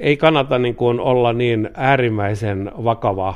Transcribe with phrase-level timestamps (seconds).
[0.00, 3.34] ei kannata niin kuin olla niin äärimmäisen vakava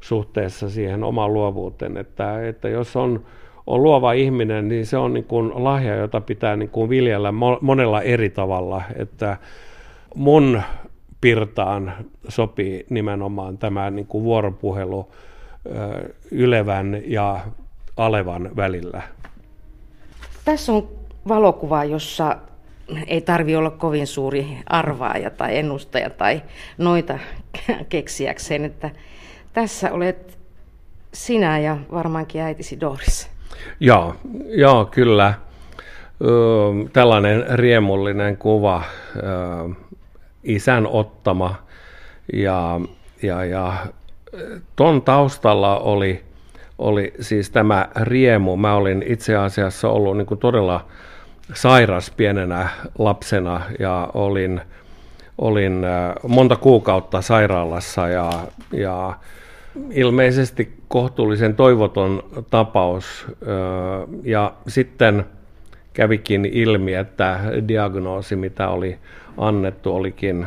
[0.00, 3.24] suhteessa siihen omaan luovuuteen, että, että jos on,
[3.66, 8.02] on luova ihminen, niin se on niin kuin lahja, jota pitää niin kuin viljellä monella
[8.02, 9.36] eri tavalla, että
[10.14, 10.62] mun
[11.20, 11.92] pirtaan
[12.28, 15.08] sopii nimenomaan tämä niin kuin vuoropuhelu
[16.30, 17.40] ylevän ja
[17.96, 19.02] alevan välillä.
[20.44, 20.88] Tässä on
[21.28, 22.36] valokuva, jossa
[23.06, 26.42] ei tarvi olla kovin suuri arvaaja tai ennustaja tai
[26.78, 27.18] noita
[27.88, 28.90] keksiäkseen, että
[29.52, 30.38] tässä olet
[31.12, 33.30] sinä ja varmaankin äitisi Doris.
[33.80, 34.14] Joo,
[34.48, 35.34] joo kyllä.
[36.92, 38.82] Tällainen riemullinen kuva,
[40.44, 41.54] isän ottama
[42.32, 42.80] ja,
[43.22, 43.86] ja, ja
[44.76, 46.24] ton taustalla oli,
[46.78, 48.56] oli siis tämä riemu.
[48.56, 50.86] Mä olin itse asiassa ollut niin kuin todella
[51.52, 54.60] sairas pienenä lapsena ja olin,
[55.38, 55.86] olin
[56.28, 58.32] monta kuukautta sairaalassa ja,
[58.72, 59.18] ja
[59.90, 63.26] ilmeisesti kohtuullisen toivoton tapaus.
[64.22, 65.24] Ja sitten
[65.92, 68.98] kävikin ilmi, että diagnoosi, mitä oli
[69.38, 70.46] annettu, olikin,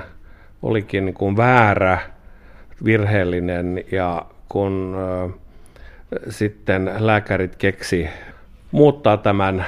[0.61, 2.00] olikin niin kuin väärä,
[2.86, 4.95] virheellinen ja kun
[6.30, 8.09] sitten lääkärit keksi
[8.72, 9.66] muuttaa tämän,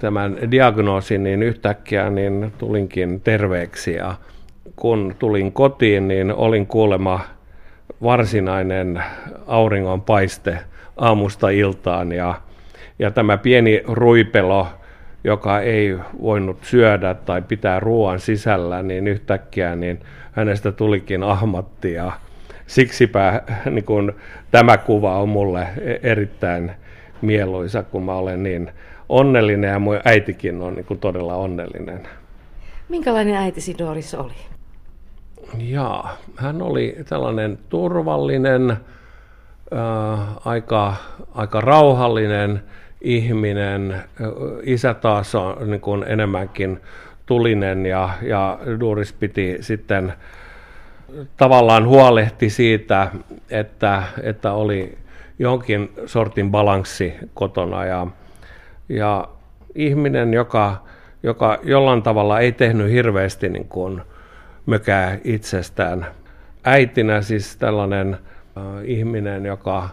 [0.00, 3.94] tämän diagnoosin, niin yhtäkkiä niin tulinkin terveeksi.
[3.94, 4.14] Ja
[4.76, 7.20] kun tulin kotiin, niin olin kuulema
[8.02, 9.02] varsinainen
[9.46, 10.58] auringonpaiste
[10.96, 12.12] aamusta iltaan.
[12.12, 12.34] Ja,
[12.98, 14.66] ja tämä pieni ruipelo,
[15.24, 20.00] joka ei voinut syödä tai pitää ruoan sisällä, niin yhtäkkiä niin
[20.32, 21.92] hänestä tulikin ahmatti.
[21.92, 22.12] Ja
[22.66, 24.14] siksipä niin kun,
[24.50, 25.66] tämä kuva on mulle
[26.02, 26.72] erittäin
[27.22, 28.70] mieluisa, kun mä olen niin
[29.12, 32.08] onnellinen ja mun äitikin on niin kun, todella onnellinen.
[32.88, 34.32] Minkälainen äitisi Doris oli?
[35.58, 38.78] Jaa, hän oli tällainen turvallinen, äh,
[40.44, 40.94] aika,
[41.34, 42.62] aika rauhallinen
[43.00, 44.02] ihminen.
[44.62, 46.80] Isä taas on niin kuin enemmänkin
[47.26, 50.12] tulinen ja, ja Duris piti sitten
[51.36, 53.08] tavallaan huolehti siitä,
[53.50, 54.98] että, että oli
[55.38, 58.06] jonkin sortin balanssi kotona ja,
[58.88, 59.28] ja
[59.74, 60.82] ihminen, joka,
[61.22, 64.02] joka jollain tavalla ei tehnyt hirveästi niin kuin
[64.66, 66.06] mökää itsestään.
[66.64, 69.88] Äitinä siis tällainen äh, ihminen, joka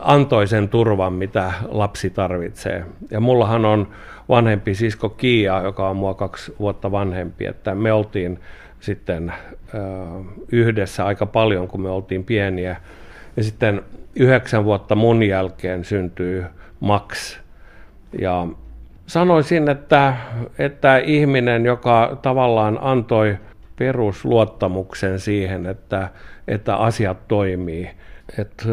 [0.00, 2.84] antoi sen turvan, mitä lapsi tarvitsee.
[3.10, 3.88] Ja mullahan on
[4.28, 8.40] vanhempi sisko Kiia, joka on mua kaksi vuotta vanhempi, että me oltiin
[8.80, 9.36] sitten äh,
[10.52, 12.76] yhdessä aika paljon, kun me oltiin pieniä.
[13.36, 13.82] Ja sitten
[14.16, 16.42] yhdeksän vuotta mun jälkeen syntyi
[16.80, 17.38] Max.
[18.20, 18.46] Ja
[19.06, 20.16] sanoisin, että,
[20.58, 23.38] että ihminen, joka tavallaan antoi
[23.78, 26.08] perusluottamuksen siihen, että,
[26.48, 27.90] että asiat toimii.
[28.38, 28.64] Et,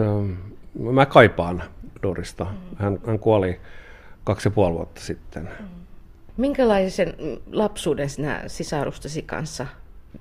[0.80, 1.64] mä kaipaan
[2.04, 2.46] Dorista.
[2.76, 3.60] Hän, hän kuoli
[4.24, 5.50] kaksi ja puoli vuotta sitten.
[6.38, 7.14] Minkälaisen
[7.52, 9.68] lapsuuden sinä sisarustasi kanssa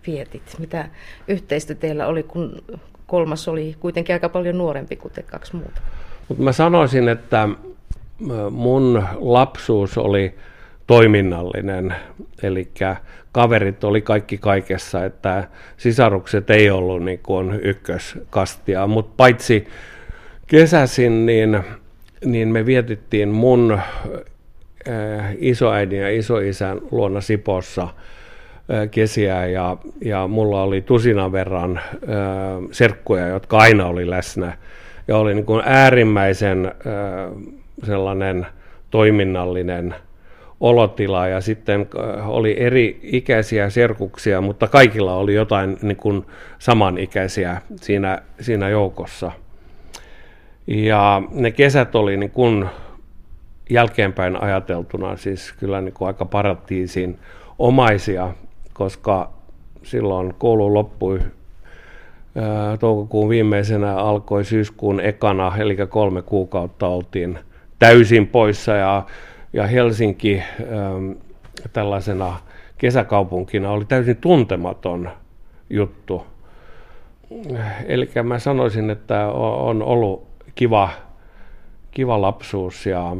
[0.06, 0.56] vietit?
[0.58, 0.88] Mitä
[1.28, 2.64] yhteistä teillä oli, kun
[3.06, 5.80] kolmas oli kuitenkin aika paljon nuorempi kuin te kaksi muuta?
[6.28, 7.48] Mut mä sanoisin, että
[8.50, 10.34] mun lapsuus oli
[10.86, 11.94] toiminnallinen,
[12.42, 12.68] eli
[13.32, 19.66] kaverit oli kaikki kaikessa, että sisarukset ei ollut niin kuin ykköskastia, mutta paitsi
[20.46, 21.60] kesäsin, niin,
[22.24, 23.72] niin me vietittiin mun
[24.88, 31.92] äh, isoäidin ja isoisän luona Sipossa äh, kesiä ja, ja mulla oli tusinan verran äh,
[32.70, 34.58] serkkuja, jotka aina oli läsnä.
[35.08, 36.72] Ja oli niin kuin äärimmäisen
[37.82, 38.46] sellainen
[38.90, 39.94] toiminnallinen
[40.60, 46.26] olotila ja sitten äh, oli eri ikäisiä serkuksia, mutta kaikilla oli jotain niin kuin
[46.58, 49.32] samanikäisiä siinä, siinä joukossa.
[50.66, 52.66] Ja ne kesät oli niin kuin
[53.70, 57.18] jälkeenpäin ajateltuna siis kyllä niin kuin aika paratiisin
[57.58, 58.34] omaisia,
[58.72, 59.30] koska
[59.82, 61.20] silloin koulu loppui
[62.34, 67.38] ää, toukokuun viimeisenä alkoi syyskuun ekana, eli kolme kuukautta oltiin
[67.78, 69.06] täysin poissa ja,
[69.52, 70.90] ja Helsinki ää,
[71.72, 72.36] tällaisena
[72.78, 75.10] kesäkaupunkina oli täysin tuntematon
[75.70, 76.26] juttu.
[77.86, 80.90] Eli mä sanoisin, että on ollut kiva,
[81.90, 83.16] kiva lapsuus ja,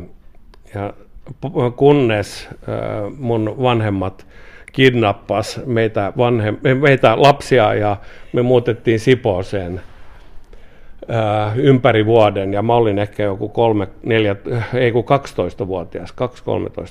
[0.75, 0.93] ja
[1.77, 2.49] kunnes
[3.19, 4.27] mun vanhemmat
[4.73, 7.97] kidnappas meitä, vanhem, meitä lapsia ja
[8.33, 9.81] me muutettiin Sipooseen
[11.56, 14.37] ympäri vuoden ja mä olin ehkä joku kolme, neljä,
[14.75, 16.15] ei kun 12-vuotias,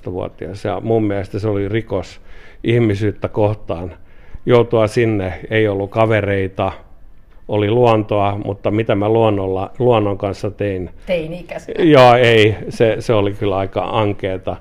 [0.09, 2.21] 2-13-vuotias ja mun mielestä se oli rikos
[2.63, 3.93] ihmisyyttä kohtaan
[4.45, 5.39] joutua sinne.
[5.49, 6.71] Ei ollut kavereita,
[7.47, 10.89] oli luontoa, mutta mitä mä luonnolla, luonnon kanssa tein.
[11.05, 11.83] Teini-ikäisenä.
[11.83, 14.57] Joo, ei, se, se oli kyllä aika ankeeta.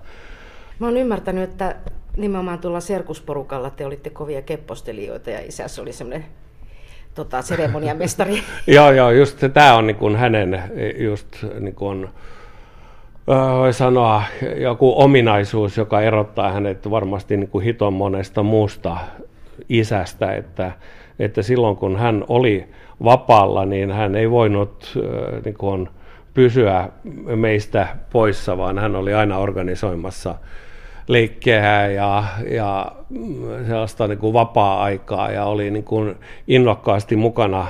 [0.79, 1.77] Mä oon ymmärtänyt, että
[2.17, 6.25] nimenomaan tuolla serkusporukalla te olitte kovia keppostelijoita ja isässä oli semmoinen
[7.14, 8.43] tota, seremoniamestari.
[8.67, 10.62] joo, joo, just tämä on niin kuin hänen
[10.99, 11.26] just
[11.61, 12.09] niin kuin,
[13.59, 14.23] voi sanoa
[14.56, 18.97] joku ominaisuus, joka erottaa hänet varmasti niin kuin hiton monesta muusta
[19.69, 20.73] isästä, että,
[21.19, 22.69] että silloin kun hän oli
[23.05, 24.99] vapaalla, niin hän ei voinut
[25.44, 25.88] niin kuin,
[26.35, 26.88] pysyä
[27.37, 30.35] meistä poissa, vaan hän oli aina organisoimassa
[31.12, 32.93] leikkeä ja, ja
[33.67, 36.14] sellaista niin kuin vapaa-aikaa ja oli niin kuin
[36.49, 37.67] innokkaasti mukana.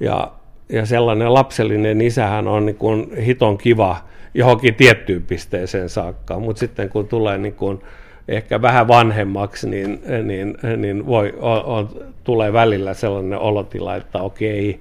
[0.00, 0.32] Ja,
[0.68, 3.96] ja sellainen lapsellinen isähän on niin kuin hiton kiva
[4.34, 7.80] johonkin tiettyyn pisteeseen saakka, mutta sitten kun tulee niin kuin
[8.28, 11.88] ehkä vähän vanhemmaksi, niin, niin, niin voi, on, on,
[12.24, 14.80] tulee välillä sellainen olotila, että okei,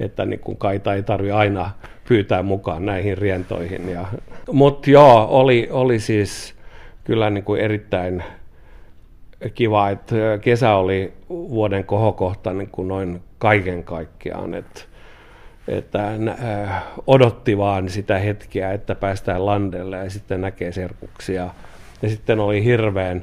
[0.00, 1.70] että niin kuin kai ei tarvitse aina
[2.08, 3.88] pyytää mukaan näihin rientoihin.
[3.88, 4.06] Ja,
[4.52, 6.54] mutta joo, oli, oli siis
[7.04, 8.22] kyllä niin kuin erittäin
[9.54, 14.80] kiva, että kesä oli vuoden kohokohta niin kuin noin kaiken kaikkiaan, että,
[15.68, 16.12] että
[17.06, 21.50] odotti vaan sitä hetkeä, että päästään landelle ja sitten näkee serkuksia.
[22.02, 23.22] Ja sitten oli hirveän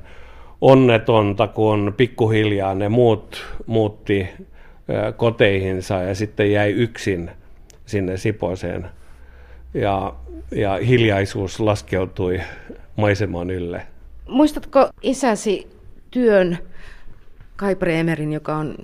[0.62, 4.28] onnetonta, kun pikkuhiljaa ne muut muutti
[5.18, 7.32] koteihinsa ja sitten jäi yksin
[7.86, 8.86] sinne Siposeen.
[9.74, 10.14] Ja,
[10.52, 12.42] ja hiljaisuus laskeutui
[12.98, 13.88] maiseman ylle.
[14.28, 15.68] Muistatko isäsi
[16.12, 16.58] työn
[17.56, 18.76] Kai Bremerin, joka on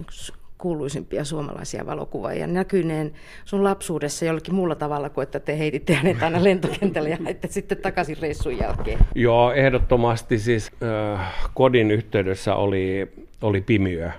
[0.00, 3.12] yksi kuuluisimpia suomalaisia valokuvaajia, näkyneen
[3.44, 7.78] sun lapsuudessa jollakin muulla tavalla kuin, että te heititte hänet aina lentokentälle ja haitte sitten
[7.78, 8.98] takaisin reissun jälkeen?
[9.14, 14.10] Joo, ehdottomasti siis äh, kodin yhteydessä oli, oli pimiö.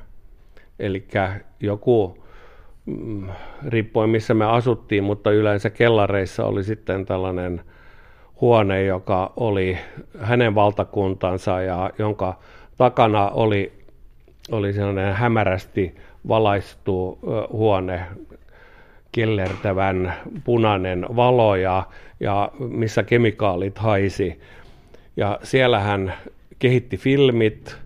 [0.79, 1.07] Eli
[1.59, 2.17] joku,
[2.85, 3.29] mm,
[3.67, 7.61] riippuen missä me asuttiin, mutta yleensä kellareissa oli sitten tällainen–
[8.43, 9.77] huone, joka oli
[10.19, 12.39] hänen valtakuntansa ja jonka
[12.77, 13.73] takana oli,
[14.51, 15.95] oli sellainen hämärästi
[16.27, 17.19] valaistu
[17.51, 18.01] huone,
[19.11, 20.13] kellertävän
[20.43, 21.83] punainen valo ja,
[22.19, 24.41] ja missä kemikaalit haisi.
[25.17, 26.13] Ja siellä hän
[26.59, 27.77] kehitti filmit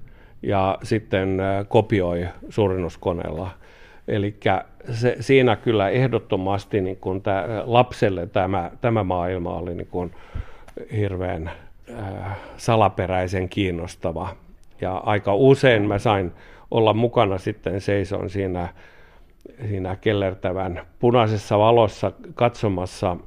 [0.41, 1.37] ja sitten
[1.67, 3.49] kopioi suurennuskoneella.
[4.07, 4.35] Eli
[5.19, 10.11] siinä kyllä ehdottomasti niin kun tää, lapselle tämä, tämä maailma oli niin kun
[10.97, 11.51] hirveän
[11.99, 14.35] äh, salaperäisen kiinnostava.
[14.81, 16.31] Ja aika usein mä sain
[16.71, 18.69] olla mukana sitten seison siinä,
[19.67, 23.17] siinä kellertävän punaisessa valossa katsomassa,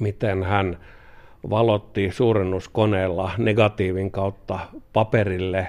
[0.00, 0.78] miten hän
[1.50, 4.58] valotti suurennuskoneella negatiivin kautta
[4.92, 5.68] paperille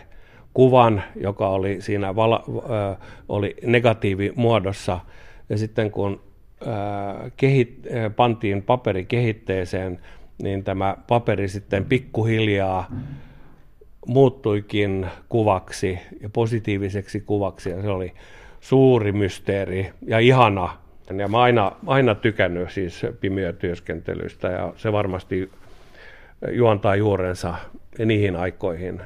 [0.54, 2.98] kuvan, joka oli siinä vala, äh,
[3.30, 5.00] oli negatiivimuodossa.
[5.50, 6.22] Ja sitten kun
[6.68, 10.00] äh, kehit, äh, pantiin paperi kehitteeseen,
[10.44, 12.92] niin tämä paperi sitten pikkuhiljaa
[14.08, 18.14] muuttuikin kuvaksi ja positiiviseksi kuvaksi ja se oli
[18.60, 20.78] suuri mysteeri ja ihana.
[21.18, 25.52] Ja mä aina, aina tykännyt siis pimiötyöskentelystä ja se varmasti
[26.52, 27.56] juontaa juurensa
[28.06, 29.02] niihin aikoihin.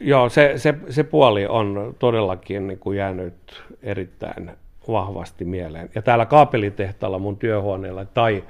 [0.00, 4.50] Joo, se, se, se puoli on todellakin niin kuin jäänyt erittäin
[4.88, 5.90] vahvasti mieleen.
[5.94, 8.44] Ja täällä kaapelitehtaalla mun työhuoneella tai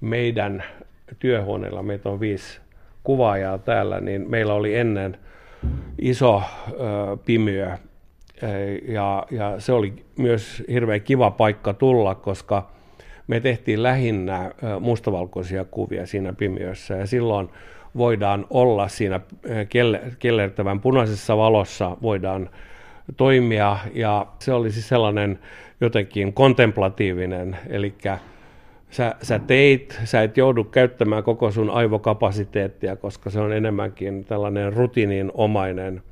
[0.00, 0.64] meidän
[1.18, 2.60] työhuoneella, meitä on viisi
[3.04, 5.16] kuvaajaa täällä, niin meillä oli ennen
[5.98, 6.74] iso ö,
[7.24, 7.70] pimiö
[8.88, 12.70] ja, ja se oli myös hirveän kiva paikka tulla, koska
[13.26, 14.50] me tehtiin lähinnä
[14.80, 17.48] mustavalkoisia kuvia siinä pimiössä ja silloin
[17.96, 19.20] voidaan olla siinä
[20.18, 22.50] kellertävän punaisessa valossa, voidaan
[23.16, 23.76] toimia.
[23.94, 25.38] Ja se oli siis sellainen
[25.80, 27.94] jotenkin kontemplatiivinen, eli
[28.90, 34.72] sä, sä teit, sä et joudu käyttämään koko sun aivokapasiteettia, koska se on enemmänkin tällainen
[34.72, 36.02] rutiininomainen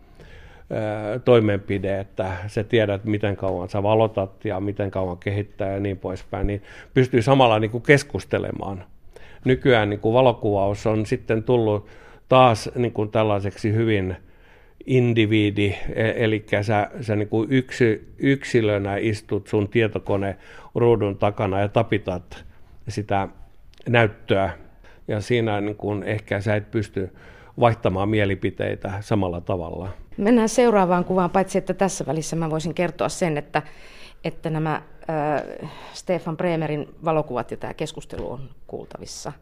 [0.71, 5.99] ää, toimenpide, että sä tiedät, miten kauan sä valotat ja miten kauan kehittää ja niin
[5.99, 6.63] poispäin, niin
[6.95, 8.85] pystyy samalla niin kuin keskustelemaan.
[9.45, 11.87] Nykyään niin kuin valokuvaus on sitten tullut
[12.29, 14.17] taas niin kuin tällaiseksi hyvin
[14.87, 20.37] individi, e, eli sä, sä niin kuin yksi, yksilönä istut sun tietokone
[20.75, 22.45] ruudun takana ja tapitat
[22.89, 23.29] sitä
[23.89, 24.51] näyttöä
[25.09, 27.15] ja siinä niin kun ehkä sä et pysty
[27.61, 29.89] vaihtamaan mielipiteitä samalla tavalla.
[30.17, 33.63] Mennään seuraavaan kuvaan, paitsi että tässä välissä mä voisin kertoa sen, että,
[34.25, 39.33] että nämä äh, Stefan Bremerin valokuvat ja tämä keskustelu on kuultavissa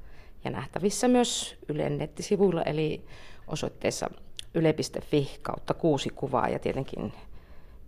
[0.44, 3.04] ja nähtävissä myös Ylen nettisivuilla, eli
[3.46, 4.10] osoitteessa
[4.54, 7.12] yle.fi kautta kuusi kuvaa ja tietenkin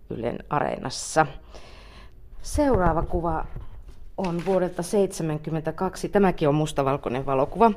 [0.09, 1.25] Ylen areenassa.
[2.41, 3.45] Seuraava kuva
[4.17, 6.09] on vuodelta 1972.
[6.09, 7.71] Tämäkin on mustavalkoinen valokuva.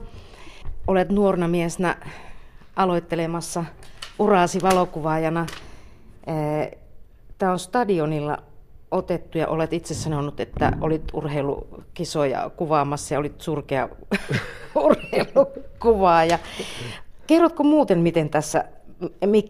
[0.87, 1.97] Olet nuorna miesnä
[2.76, 3.64] aloittelemassa
[4.18, 5.47] uraasi valokuvaajana.
[7.38, 8.38] Tämä on stadionilla
[8.90, 13.88] otettu ja olet itse sanonut, että olit urheilukisoja kuvaamassa ja olit surkea
[14.85, 16.38] urheilukuvaaja.
[17.26, 18.64] Kerrotko muuten, miten tässä,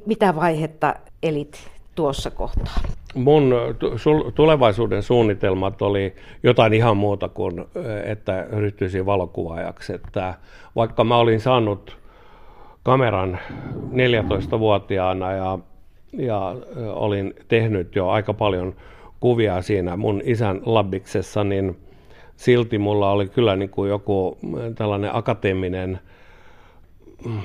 [0.07, 2.75] mitä vaihetta elit tuossa kohtaa?
[3.15, 3.55] Mun
[4.35, 7.65] tulevaisuuden suunnitelmat oli jotain ihan muuta kuin,
[8.05, 9.93] että ryhtyisin valokuvaajaksi.
[9.93, 10.35] Että
[10.77, 11.97] vaikka mä olin saanut
[12.83, 13.39] kameran
[13.93, 15.59] 14-vuotiaana ja,
[16.13, 16.57] ja
[16.95, 18.75] olin tehnyt jo aika paljon
[19.21, 21.77] kuvia siinä mun isän labiksessa, niin
[22.37, 24.39] silti mulla oli kyllä niin kuin joku
[24.75, 26.01] tällainen akateeminen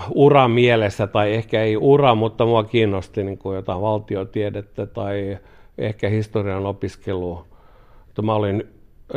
[0.09, 5.37] ura mielessä, tai ehkä ei ura, mutta mua kiinnosti niin kuin jotain valtiotiedettä tai
[5.77, 7.45] ehkä historian opiskelu.
[8.21, 8.63] Mä olin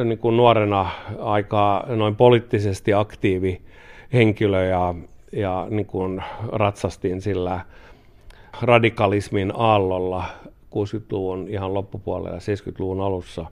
[0.04, 3.60] niin kuin nuorena aika noin poliittisesti aktiivi
[4.12, 4.94] henkilö ja,
[5.32, 6.22] ja niin kuin
[6.52, 7.60] ratsastin sillä
[8.62, 10.24] radikalismin aallolla
[10.70, 13.46] 60-luvun ihan loppupuolella ja 70-luvun alussa.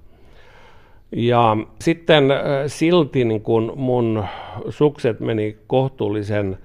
[1.13, 4.25] Ja sitten äh, silti niin kun mun
[4.69, 6.59] sukset meni kohtuullisen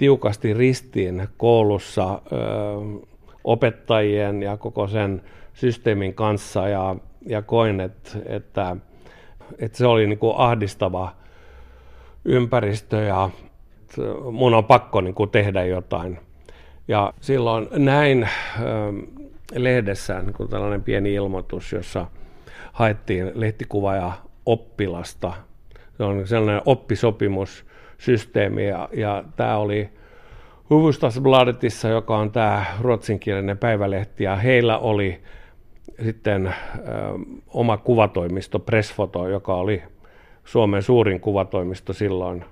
[0.00, 2.36] tiukasti ristiin koulussa ö,
[3.44, 5.22] opettajien ja koko sen
[5.54, 8.76] systeemin kanssa ja, ja koin, että, että,
[9.72, 11.12] se oli niin kuin ahdistava
[12.24, 13.30] ympäristö ja
[14.32, 16.18] mun on pakko niin kuin tehdä jotain.
[16.88, 18.66] Ja silloin näin ö,
[19.54, 22.06] lehdessä niin kuin tällainen pieni ilmoitus, jossa
[22.72, 24.12] haettiin lehtikuvaaja
[24.46, 25.32] oppilasta.
[25.96, 26.62] Se on sellainen
[28.00, 29.88] oppisopimussysteemi ja, ja tämä oli
[30.70, 35.20] Huvustasbladetissa, joka on tämä ruotsinkielinen päivälehti, ja heillä oli
[36.04, 36.52] sitten ö,
[37.48, 39.82] oma kuvatoimisto, Pressfoto, joka oli
[40.44, 42.44] Suomen suurin kuvatoimisto silloin.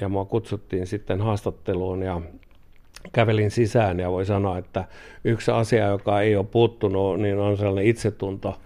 [0.00, 2.20] Ja mua kutsuttiin sitten haastatteluun ja
[3.12, 4.84] kävelin sisään ja voi sanoa, että
[5.24, 8.58] yksi asia, joka ei ole puuttunut, niin on sellainen itsetunto.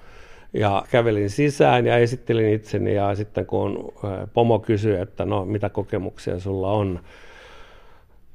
[0.54, 3.92] Ja kävelin sisään ja esittelin itseni ja sitten kun
[4.34, 7.00] pomo kysyi, että no mitä kokemuksia sulla on,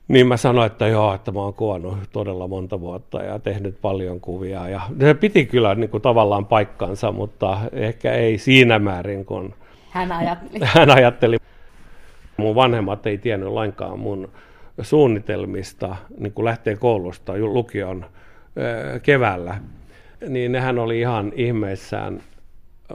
[0.07, 4.19] niin mä sanoin, että joo, että mä oon kuvannut todella monta vuotta ja tehnyt paljon
[4.19, 4.69] kuvia.
[4.69, 9.53] Ja se piti kyllä niin kuin tavallaan paikkansa, mutta ehkä ei siinä määrin, kun
[9.89, 10.65] hän ajatteli.
[10.75, 11.37] Hän ajatteli.
[12.37, 14.29] Mun vanhemmat ei tiennyt lainkaan mun
[14.81, 18.05] suunnitelmista niin kun lähtee koulusta lukion
[19.03, 19.57] keväällä,
[20.27, 22.23] niin nehän oli ihan ihmeissään.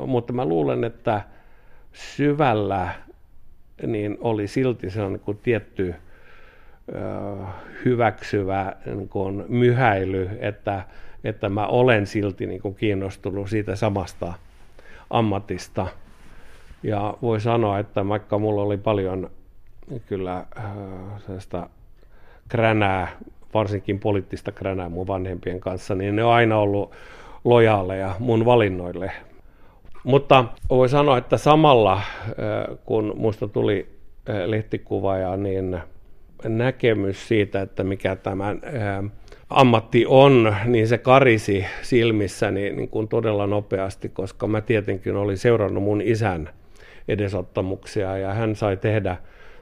[0.06, 1.22] Mutta mä luulen, että
[1.92, 2.88] syvällä
[3.86, 5.94] niin oli silti se on niin kuin tietty
[7.84, 10.84] hyväksyvä niin kuin myhäily, että,
[11.24, 14.32] että mä olen silti niin kuin kiinnostunut siitä samasta
[15.10, 15.86] ammatista.
[16.82, 19.30] Ja voi sanoa, että vaikka mulla oli paljon
[20.06, 20.64] kyllä äh,
[21.18, 21.68] sellaista
[22.48, 23.08] kränää,
[23.54, 26.92] varsinkin poliittista kränää mun vanhempien kanssa, niin ne on aina ollut
[27.44, 29.12] lojaaleja mun valinnoille.
[30.04, 32.00] Mutta voi sanoa, että samalla
[32.84, 33.86] kun musta tuli
[34.46, 35.78] lehtikuvaaja, niin
[36.44, 38.56] näkemys siitä, että mikä tämä
[39.50, 45.82] ammatti on, niin se karisi silmissäni niin kuin todella nopeasti, koska mä tietenkin olin seurannut
[45.82, 46.50] mun isän
[47.08, 49.16] edesottamuksia ja hän sai tehdä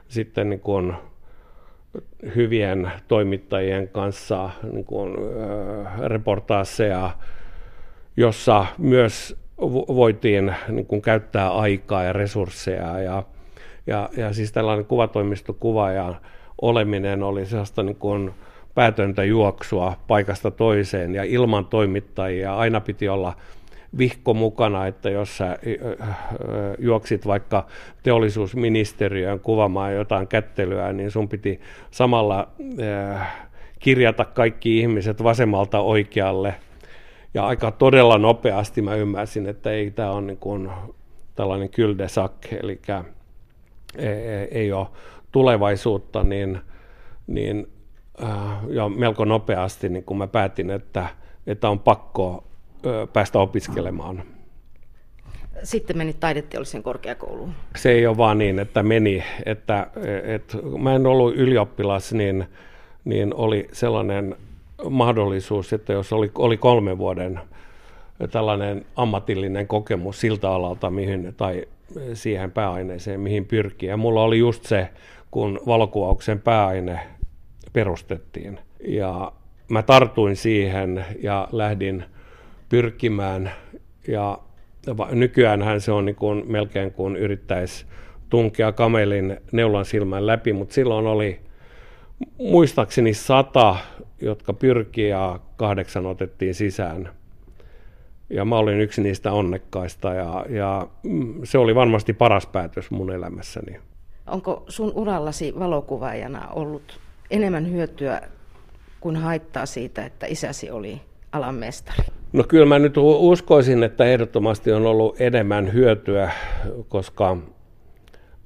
[0.07, 0.93] sitten niin kuin
[2.35, 7.11] hyvien toimittajien kanssa niin kuin, äh, reportaaseja,
[8.17, 9.37] jossa myös
[9.87, 12.99] voitiin niin kuin, käyttää aikaa ja resursseja.
[12.99, 13.23] Ja,
[13.87, 16.17] ja, ja siis tällainen kuvatoimistokuvaajan
[16.61, 18.31] oleminen oli sellaista niin kuin,
[18.75, 22.55] päätöntä juoksua paikasta toiseen ja ilman toimittajia.
[22.55, 23.33] Aina piti olla
[23.97, 25.57] vihko mukana, että jos sä
[26.79, 27.67] juoksit vaikka
[28.03, 31.59] teollisuusministeriöön kuvaamaan jotain kättelyä, niin sun piti
[31.91, 32.47] samalla
[33.79, 36.55] kirjata kaikki ihmiset vasemmalta oikealle.
[37.33, 40.69] Ja aika todella nopeasti mä ymmärsin, että ei tämä on niin kuin
[41.35, 42.33] tällainen kyldesak,
[42.63, 42.81] eli
[43.97, 44.87] ei, ei ole
[45.31, 46.59] tulevaisuutta, niin,
[47.27, 47.67] niin
[48.69, 51.05] ja melko nopeasti niin kun mä päätin, että,
[51.47, 52.43] että on pakko
[53.13, 54.23] päästä opiskelemaan.
[55.63, 57.53] Sitten menit taideteollisen korkeakouluun.
[57.75, 59.23] Se ei ole vaan niin, että meni.
[59.45, 59.87] Että,
[60.23, 62.45] että mä en ollut ylioppilas, niin,
[63.05, 64.35] niin oli sellainen
[64.89, 67.39] mahdollisuus, että jos oli, oli kolmen vuoden
[68.31, 71.65] tällainen ammatillinen kokemus siltä alalta mihin, tai
[72.13, 73.89] siihen pääaineeseen, mihin pyrkii.
[73.89, 74.89] Ja mulla oli just se,
[75.31, 76.99] kun valokuvauksen pääaine
[77.73, 78.59] perustettiin.
[78.87, 79.31] Ja
[79.69, 82.03] mä tartuin siihen ja lähdin
[82.73, 83.51] pyrkimään
[84.07, 84.39] ja
[85.11, 87.85] nykyäänhän se on niin kuin melkein kuin yrittäisi
[88.29, 91.39] tunkea kamelin neulan silmän läpi, mutta silloin oli
[92.37, 93.75] muistaakseni sata,
[94.21, 97.09] jotka pyrkii ja kahdeksan otettiin sisään.
[98.29, 103.11] Ja mä olin yksi niistä onnekkaista ja, ja mm, se oli varmasti paras päätös mun
[103.11, 103.79] elämässäni.
[104.27, 106.99] Onko sun urallasi valokuvaajana ollut
[107.31, 108.21] enemmän hyötyä
[108.99, 111.01] kuin haittaa siitä, että isäsi oli
[111.31, 112.22] alan mestari?
[112.33, 116.31] No kyllä mä nyt uskoisin, että ehdottomasti on ollut enemmän hyötyä,
[116.89, 117.37] koska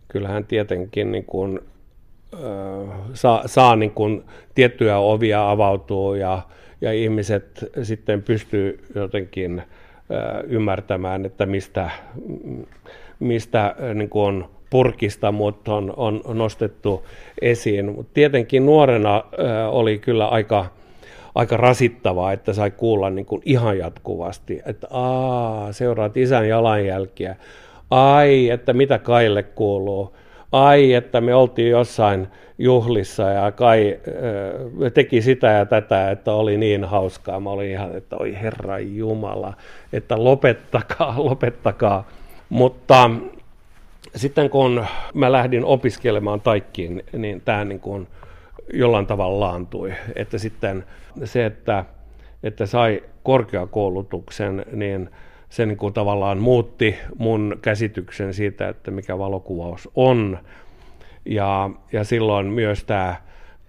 [0.08, 1.60] kyllähän tietenkin niin kuin,
[2.34, 4.24] äh, saa, saa niin kuin
[4.56, 6.42] tiettyjä ovia avautuu ja,
[6.82, 11.90] ja ihmiset sitten pystyy jotenkin äh, ymmärtämään, että mistä,
[13.20, 17.06] mistä niin kuin on purkista mutta on, on nostettu
[17.42, 17.96] esiin.
[17.96, 19.24] Mut tietenkin nuorena äh,
[19.70, 20.66] oli kyllä aika,
[21.38, 27.36] aika rasittavaa, että sai kuulla niin kuin ihan jatkuvasti, että aa, seuraat isän jalanjälkiä,
[27.92, 30.16] ai, että mitä Kaille kuuluu,
[30.52, 32.28] ai, että me oltiin jossain
[32.58, 37.40] juhlissa ja Kai äh, teki sitä ja tätä, että oli niin hauskaa.
[37.40, 39.54] Mä olin ihan, että oi herra Jumala,
[39.94, 42.08] että lopettakaa, lopettakaa.
[42.50, 43.10] Mutta
[44.16, 48.08] sitten kun mä lähdin opiskelemaan taikkiin, niin tämä niin kuin
[48.74, 49.94] jollain tavalla laantui.
[50.16, 50.84] Että sitten
[51.24, 51.86] se, että,
[52.44, 55.10] että sai korkeakoulutuksen, niin
[55.50, 60.40] se niin kuin tavallaan muutti mun käsityksen siitä, että mikä valokuvaus on.
[61.26, 63.16] Ja, ja silloin myös tämä,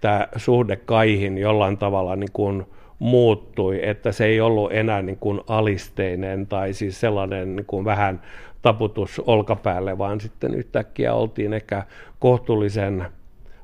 [0.01, 2.65] tämä suhde kaihin jollain tavalla niin kuin
[2.99, 8.21] muuttui, että se ei ollut enää niin kuin alisteinen tai siis sellainen niin kuin vähän
[8.61, 11.83] taputus olkapäälle, vaan sitten yhtäkkiä oltiin ehkä
[12.19, 13.05] kohtuullisen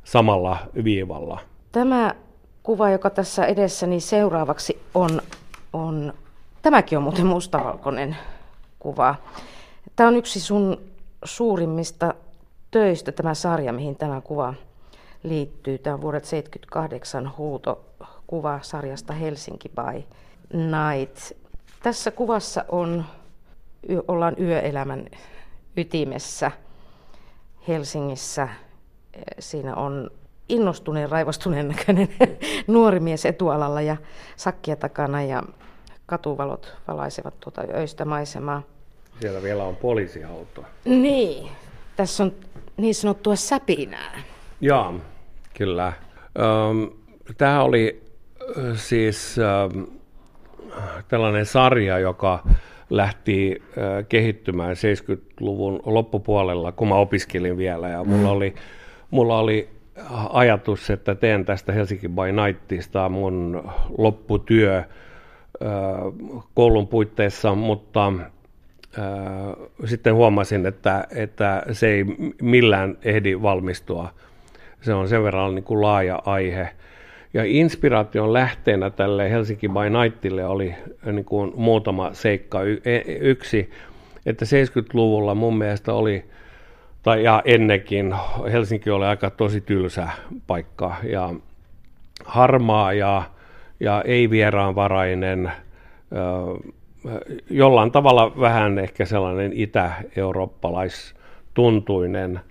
[0.06, 1.40] samalla viivalla.
[1.72, 2.16] Tämä
[2.64, 5.22] kuva, joka tässä edessäni seuraavaksi on,
[5.74, 6.14] on
[6.62, 8.18] tämäkin on muuten mustavalkoinen
[8.80, 9.16] kuva.
[9.96, 10.77] Tämä on yksi sun
[11.24, 12.14] suurimmista
[12.72, 14.53] töistä, tämä sarja, mihin tämä kuva
[15.24, 15.77] liittyy.
[15.77, 20.03] Tämä on vuodet 78 huutokuva sarjasta Helsinki by
[20.53, 21.32] Night.
[21.84, 23.06] Tässä kuvassa on
[24.08, 25.06] ollaan yöelämän
[25.77, 26.51] ytimessä
[27.68, 28.50] Helsingissä.
[29.40, 30.10] Siinä on
[30.50, 32.10] innostuneen, raivostuneen näköinen
[32.68, 33.98] nuori mies etualalla ja
[34.36, 35.44] sakkia takana ja
[36.06, 38.62] katuvalot valaisevat tuota öistä maisemaa.
[39.20, 40.64] Siellä vielä on poliisiauto.
[40.86, 41.51] Niin,
[41.96, 42.32] tässä on
[42.78, 44.22] niin sanottua säpinää.
[44.62, 44.94] Joo,
[45.58, 45.94] kyllä.
[47.38, 48.04] Tämä oli
[48.75, 49.36] siis
[51.08, 52.44] tällainen sarja, joka
[52.90, 53.64] lähti
[54.10, 57.90] kehittymään 70-luvun loppupuolella, kun mä opiskelin vielä.
[57.90, 58.56] Ja mulla oli,
[59.16, 59.70] mulla oli
[60.30, 64.84] ajatus, että teen tästä Helsinki by Nightista mun lopputyö
[66.54, 68.14] koulun puitteissa, mutta
[69.86, 72.06] sitten huomasin, että, että se ei
[72.42, 74.10] millään ehdi valmistua.
[74.82, 76.70] Se on sen verran niin kuin laaja aihe.
[77.34, 80.75] Ja inspiraation lähteenä tälle Helsinki by Nightille oli
[81.12, 82.60] niin kuin muutama seikka.
[82.64, 83.70] E, yksi,
[84.25, 86.25] että 70-luvulla mun mielestä oli,
[87.05, 88.15] tai ja ennenkin,
[88.51, 90.09] Helsinki oli aika tosi tylsä
[90.48, 91.33] paikka ja
[92.25, 93.24] harmaa ja,
[93.79, 95.51] ja ei vieraanvarainen,
[97.50, 102.39] jollain tavalla vähän ehkä sellainen itä-eurooppalaistuntuinen–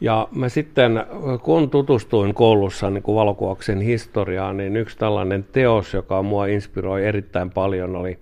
[0.00, 1.04] ja mä sitten,
[1.42, 7.96] kun tutustuin koulussa niin valokuvauksen historiaan, niin yksi tällainen teos, joka mua inspiroi erittäin paljon,
[7.96, 8.18] oli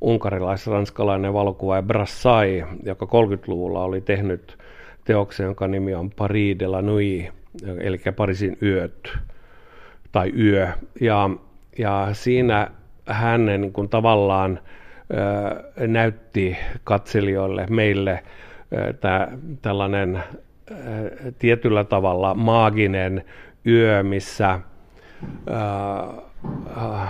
[0.00, 4.57] unkarilais-ranskalainen valokuvaaja Brassai, joka 30-luvulla oli tehnyt
[5.08, 7.26] teoksen, jonka nimi on Paris de la Nuit,
[7.80, 9.18] eli Pariisin yöt
[10.12, 10.68] tai yö.
[11.00, 11.30] Ja,
[11.78, 12.70] ja siinä
[13.06, 14.60] hän niin kuin tavallaan
[15.80, 18.22] ö, näytti katselijoille, meille
[18.72, 20.22] ö, tää, tällainen
[20.70, 23.24] Äh, tietyllä tavalla maaginen
[23.66, 24.60] yö, missä
[26.80, 27.08] äh,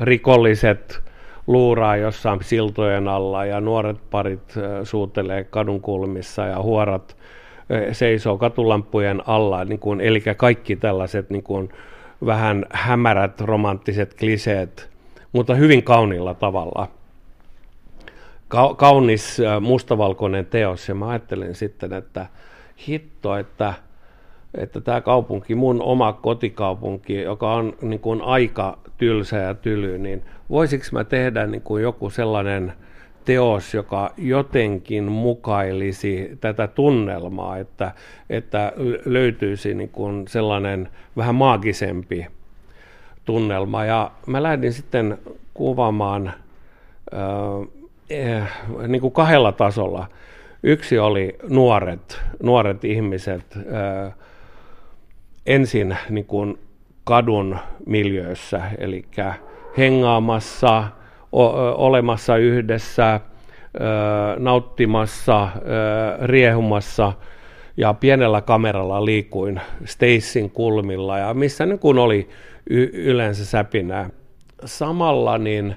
[0.00, 1.02] rikolliset
[1.48, 7.16] luuraa jossain siltojen alla ja nuoret parit suutelee kadunkulmissa ja huorat
[7.92, 11.68] seisoo katulampujen alla, niin kuin, eli kaikki tällaiset niin kuin,
[12.26, 14.90] vähän hämärät romanttiset kliseet,
[15.32, 16.88] mutta hyvin kauniilla tavalla.
[18.48, 22.26] Ka- kaunis mustavalkoinen teos ja mä ajattelin sitten, että
[22.88, 23.74] hitto, että,
[24.58, 30.22] että tämä kaupunki, mun oma kotikaupunki, joka on niin kuin aika tylsä ja tyly, niin
[30.50, 32.72] voisiko mä tehdä niin kuin joku sellainen
[33.24, 37.92] teos, joka jotenkin mukailisi tätä tunnelmaa, että,
[38.30, 38.72] että
[39.04, 42.26] löytyisi niin kuin sellainen vähän maagisempi
[43.24, 43.84] tunnelma.
[43.84, 45.18] Ja mä lähdin sitten
[45.54, 46.32] kuvaamaan
[48.10, 48.42] eh,
[48.88, 50.06] niin kuin kahdella tasolla.
[50.62, 54.12] Yksi oli nuoret, nuoret ihmiset eh,
[55.48, 56.58] ensin niin kuin
[57.04, 59.04] kadun miljöössä, eli
[59.78, 60.84] hengaamassa,
[61.32, 61.44] o,
[61.86, 63.20] olemassa yhdessä,
[64.38, 65.48] nauttimassa,
[66.22, 67.12] riehumassa
[67.76, 72.28] ja pienellä kameralla liikuin Stacyn kulmilla ja missä niin kun oli
[72.70, 74.10] y- yleensä säpinää.
[74.64, 75.76] Samalla niin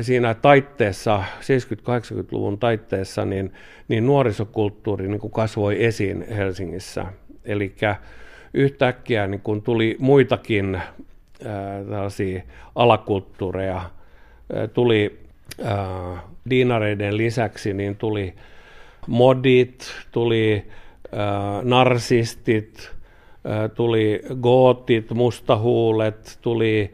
[0.00, 3.52] siinä taitteessa, 70-80-luvun taitteessa, niin,
[3.88, 7.06] niin nuorisokulttuuri niin kuin kasvoi esiin Helsingissä.
[7.44, 7.74] Eli
[8.54, 12.42] yhtäkkiä niin kun tuli muitakin ää, tällaisia
[12.74, 13.80] alakulttuureja,
[14.54, 15.18] ää, tuli
[15.64, 18.34] ää, diinareiden lisäksi, niin tuli
[19.06, 20.64] modit, tuli
[21.12, 22.90] ää, narsistit,
[23.44, 26.92] ää, tuli gootit, mustahuulet, tuli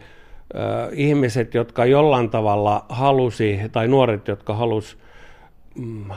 [0.55, 4.96] ää, ihmiset, jotka jollain tavalla halusi, tai nuoret, jotka halusi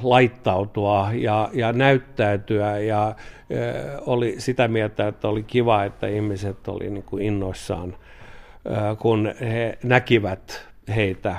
[0.01, 3.15] laittautua ja, ja näyttäytyä ja
[3.49, 3.57] e,
[4.05, 9.77] oli sitä mieltä, että oli kiva, että ihmiset oli niin kuin innoissaan, e, kun he
[9.83, 11.35] näkivät heitä.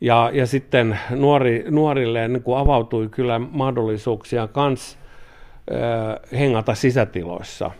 [0.00, 4.98] Ja, ja sitten nuori, nuorille niin kuin avautui kyllä mahdollisuuksia kans
[6.32, 7.70] hengata sisätiloissa.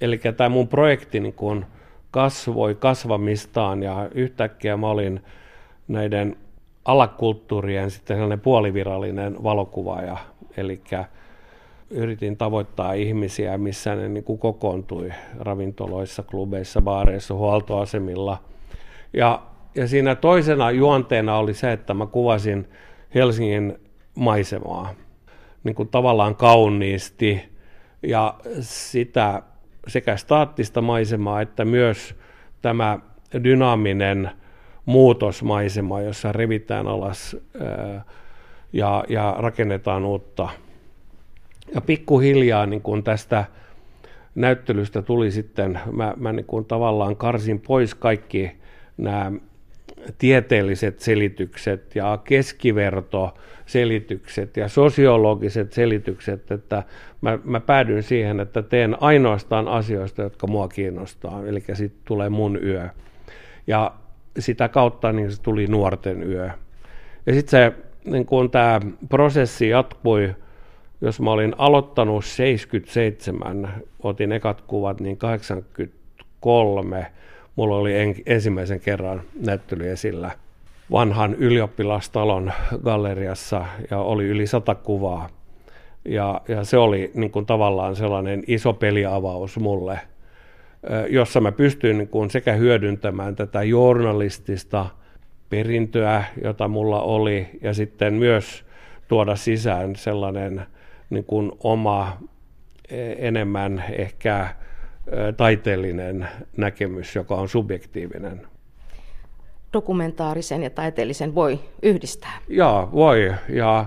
[0.00, 1.66] Eli tämä mun projekti niin kuin
[2.10, 5.22] kasvoi kasvamistaan ja yhtäkkiä mä olin
[5.88, 6.36] näiden
[6.86, 10.16] alakulttuurien sitten sellainen puolivirallinen valokuvaaja.
[10.56, 10.80] Eli
[11.90, 18.38] yritin tavoittaa ihmisiä, missä ne niin kuin kokoontui ravintoloissa, klubeissa, baareissa, huoltoasemilla.
[19.12, 19.42] Ja
[19.76, 22.68] ja siinä toisena juonteena oli se, että mä kuvasin
[23.14, 23.78] Helsingin
[24.14, 24.94] maisemaa
[25.64, 27.42] niin kuin tavallaan kauniisti
[28.02, 29.42] ja sitä
[29.88, 32.14] sekä staattista maisemaa että myös
[32.62, 32.98] tämä
[33.44, 34.30] dynaaminen
[34.86, 37.36] muutosmaisema, jossa revitään alas
[38.72, 40.48] ja, ja rakennetaan uutta.
[41.74, 43.44] Ja pikkuhiljaa niin kuin tästä
[44.34, 48.52] näyttelystä tuli sitten, mä, mä niin kuin tavallaan karsin pois kaikki
[48.96, 49.32] nämä
[50.18, 56.82] tieteelliset selitykset ja keskivertoselitykset ja sosiologiset selitykset, että
[57.20, 62.58] mä, mä päädyin siihen, että teen ainoastaan asioista, jotka mua kiinnostaa, eli sitten tulee mun
[62.62, 62.88] yö.
[63.66, 63.94] Ja
[64.38, 66.50] sitä kautta niin se tuli nuorten yö.
[67.26, 67.72] Ja sitten se,
[68.04, 70.34] niin kun tämä prosessi jatkui,
[71.00, 77.06] jos mä olin aloittanut 77, otin ekat kuvat, niin 83
[77.56, 80.30] mulla oli en, ensimmäisen kerran näyttely esillä
[80.90, 82.52] vanhan ylioppilastalon
[82.84, 85.28] galleriassa ja oli yli sata kuvaa.
[86.04, 90.00] Ja, ja se oli niin kuin tavallaan sellainen iso peliavaus mulle,
[91.08, 94.86] jossa mä pystyin niin kuin sekä hyödyntämään tätä journalistista
[95.48, 98.64] perintöä, jota mulla oli, ja sitten myös
[99.08, 100.62] tuoda sisään sellainen
[101.10, 102.18] niin kuin oma
[102.90, 104.48] e, enemmän ehkä
[105.36, 108.46] taiteellinen näkemys, joka on subjektiivinen.
[109.72, 112.38] Dokumentaarisen ja taiteellisen voi yhdistää.
[112.48, 113.32] Joo, voi.
[113.48, 113.86] Ja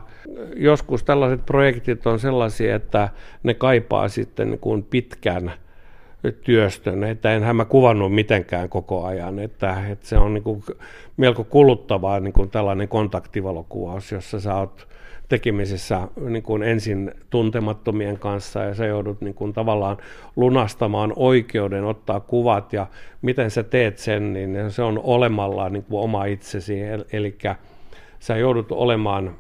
[0.56, 3.10] joskus tällaiset projektit on sellaisia, että
[3.44, 5.54] ne kaipaa sitten niin kuin pitkän
[6.44, 10.64] työstön, että enhän mä kuvannut mitenkään koko ajan, että, että se on niin kuin
[11.18, 14.88] melko kuluttavaa niin kuin tällainen kontaktivalokuvaus, jossa sä oot
[15.30, 19.98] tekemisissä niin kuin ensin tuntemattomien kanssa ja sä joudut niin kuin tavallaan
[20.36, 22.74] lunastamaan oikeuden ottaa kuvat.
[22.74, 22.88] Ja
[23.22, 26.80] miten sä teet sen, niin se on olemalla niin kuin oma itsesi,
[27.12, 27.38] eli
[28.20, 29.36] sä joudut olemaan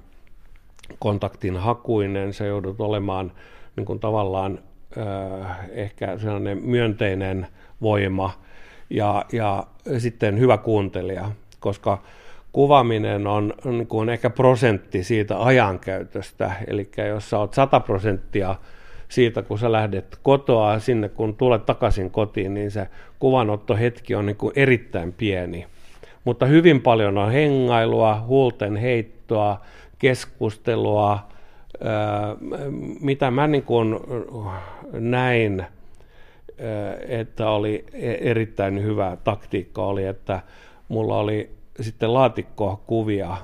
[0.99, 3.31] kontaktin hakuinen, sä joudut olemaan
[3.75, 4.59] niin kuin tavallaan
[5.71, 7.47] ehkä sellainen myönteinen
[7.81, 8.31] voima
[8.89, 12.03] ja, ja sitten hyvä kuuntelija, koska
[12.51, 16.51] kuvaaminen on, on niin kuin ehkä prosentti siitä ajankäytöstä.
[16.67, 18.55] Eli jos sä oot 100 prosenttia
[19.09, 22.87] siitä, kun sä lähdet kotoa sinne, kun tulet takaisin kotiin, niin se
[23.19, 25.67] kuvanottohetki on niin kuin erittäin pieni.
[26.23, 29.61] Mutta hyvin paljon on hengailua, huulten heittoa,
[29.99, 31.29] keskustelua,
[33.01, 33.99] mitä mä niin kuin
[34.93, 35.65] näin,
[37.07, 40.41] että oli e-, erittäin hyvä taktiikka oli, että
[40.89, 41.49] mulla oli
[41.81, 43.37] sitten laatikko-kuvia,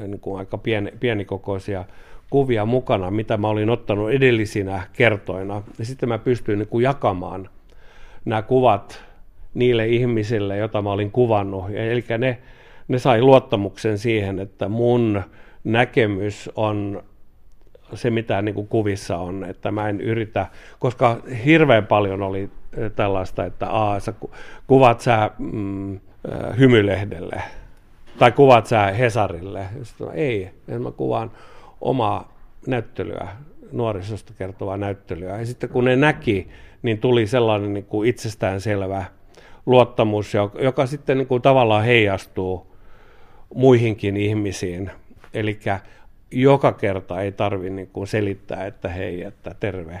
[0.00, 1.84] eh, niin kuin aika pieni, pienikokoisia
[2.30, 5.62] kuvia mukana, mitä mä olin ottanut edellisinä kertoina.
[5.78, 7.48] Ja sitten mä pystyin niin kuin jakamaan
[8.24, 9.04] nämä kuvat
[9.54, 11.64] niille ihmisille, joita mä olin kuvannut.
[11.70, 12.38] Eli ne,
[12.88, 15.22] ne sai luottamuksen siihen, että mun
[15.64, 17.02] näkemys on
[17.94, 20.46] se, mitä niin kuin kuvissa on, että mä en yritä,
[20.78, 22.50] koska hirveän paljon oli
[22.96, 24.14] tällaista, että aa, sä
[24.66, 26.00] kuvat sä mm,
[26.58, 27.42] hymylehdelle
[28.18, 29.66] tai kuvat sä Hesarille.
[29.82, 31.30] Sitten, ei, mä kuvaan
[31.80, 32.32] omaa
[32.66, 33.28] näyttelyä,
[33.72, 35.38] nuorisosta kertovaa näyttelyä.
[35.38, 36.48] Ja sitten kun ne näki,
[36.82, 39.04] niin tuli sellainen niin kuin itsestäänselvä
[39.66, 42.66] luottamus, joka sitten niin kuin tavallaan heijastuu
[43.54, 44.90] muihinkin ihmisiin.
[45.34, 45.58] Eli
[46.32, 50.00] joka kerta ei tarvitse niin selittää, että hei, että terve,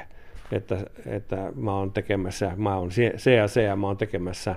[0.52, 4.54] että, että mä oon tekemässä, mä oon se ja se ja mä oon tekemässä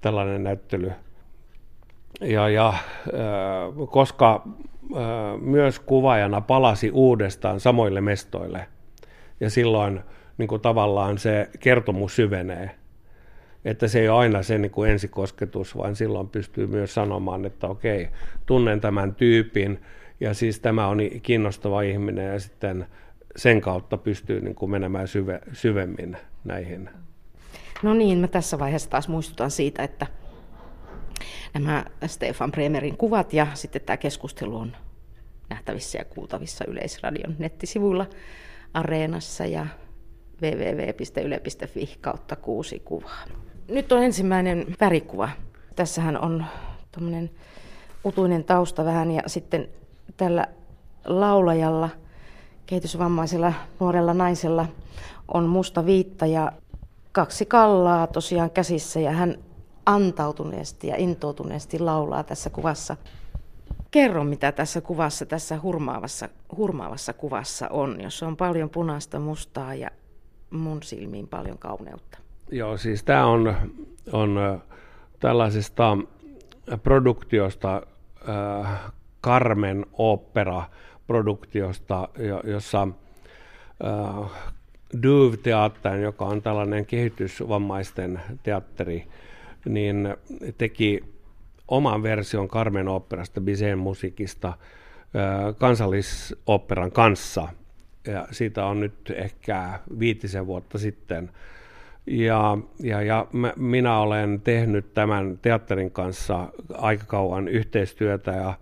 [0.00, 0.92] tällainen näyttely.
[2.20, 2.74] Ja, ja
[3.90, 4.48] koska
[5.40, 8.66] myös kuvaajana palasi uudestaan samoille mestoille,
[9.40, 10.00] ja silloin
[10.38, 12.70] niin kuin tavallaan se kertomus syvenee.
[13.64, 17.66] Että se ei ole aina se niin kuin ensikosketus, vaan silloin pystyy myös sanomaan, että
[17.66, 18.08] okei,
[18.46, 19.82] tunnen tämän tyypin,
[20.20, 22.86] ja siis tämä on kiinnostava ihminen, ja sitten
[23.36, 26.90] sen kautta pystyy niin kuin menemään syve, syvemmin näihin.
[27.82, 30.06] No niin, mä tässä vaiheessa taas muistutan siitä, että
[31.54, 34.76] nämä Stefan Bremerin kuvat ja sitten tämä keskustelu on
[35.48, 38.06] nähtävissä ja kuultavissa Yleisradion nettisivuilla
[38.74, 39.66] Areenassa ja
[40.42, 43.24] www.yle.fi kautta kuusi kuvaa.
[43.68, 45.28] Nyt on ensimmäinen värikuva.
[45.76, 46.44] Tässähän on
[46.92, 47.30] tuommoinen
[48.04, 49.68] utuinen tausta vähän ja sitten
[50.16, 50.46] tällä
[51.04, 51.88] laulajalla,
[52.66, 54.66] kehitysvammaisella nuorella naisella
[55.28, 56.52] on musta viitta ja
[57.12, 59.38] kaksi kallaa tosiaan käsissä ja hän
[59.86, 62.96] antautuneesti ja intoutuneesti laulaa tässä kuvassa.
[63.90, 69.90] Kerro, mitä tässä kuvassa, tässä hurmaavassa, hurmaavassa kuvassa on, jos on paljon punaista, mustaa ja
[70.50, 72.18] mun silmiin paljon kauneutta.
[72.50, 73.54] Joo, siis tämä on,
[74.12, 74.60] on
[75.20, 75.98] tällaisesta
[76.82, 77.82] produktiosta,
[78.28, 78.92] äh,
[79.26, 82.08] Carmen Opera-produktiosta,
[82.44, 82.88] jossa
[83.84, 84.30] äh,
[85.02, 89.06] Duve Teattern, joka on tällainen kehitysvammaisten teatteri,
[89.64, 90.16] niin
[90.58, 91.04] teki
[91.68, 94.52] oman version Carmen Operasta, Bizet musiikista,
[95.58, 97.48] kansallisoperan kanssa.
[98.06, 101.30] Ja siitä on nyt ehkä viitisen vuotta sitten.
[102.06, 108.54] Ja, ja, ja minä olen tehnyt tämän teatterin kanssa aika kauan yhteistyötä ja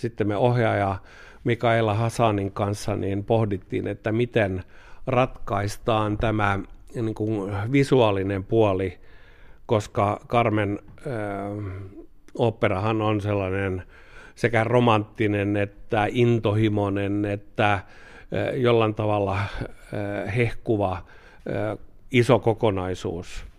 [0.00, 0.96] sitten me ohjaaja
[1.44, 4.62] Mikaela Hasanin kanssa niin pohdittiin, että miten
[5.06, 6.60] ratkaistaan tämä
[6.94, 8.98] niin kuin visuaalinen puoli,
[9.66, 11.14] koska Carmen äh,
[12.34, 13.82] operahan on sellainen
[14.34, 17.82] sekä romanttinen että intohimoinen että äh,
[18.54, 21.78] jollain tavalla äh, hehkuva äh,
[22.10, 23.49] iso kokonaisuus.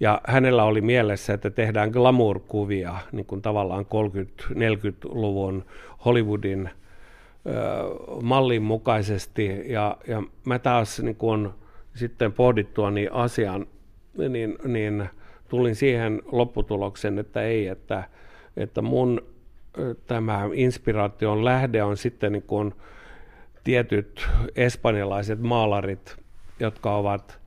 [0.00, 5.64] Ja hänellä oli mielessä, että tehdään glamour-kuvia, niin kuin tavallaan 30-40-luvun
[6.04, 6.70] Hollywoodin
[8.22, 9.72] mallin mukaisesti.
[9.72, 11.54] Ja, ja mä taas niin kun
[11.94, 13.66] sitten pohdittua niin asian,
[14.28, 15.08] niin, niin
[15.48, 18.04] tulin siihen lopputulokseen, että ei, että,
[18.56, 19.20] että mun
[20.06, 22.74] tämä inspiraation lähde on sitten niin kun
[23.64, 26.16] tietyt espanjalaiset maalarit,
[26.60, 27.43] jotka ovat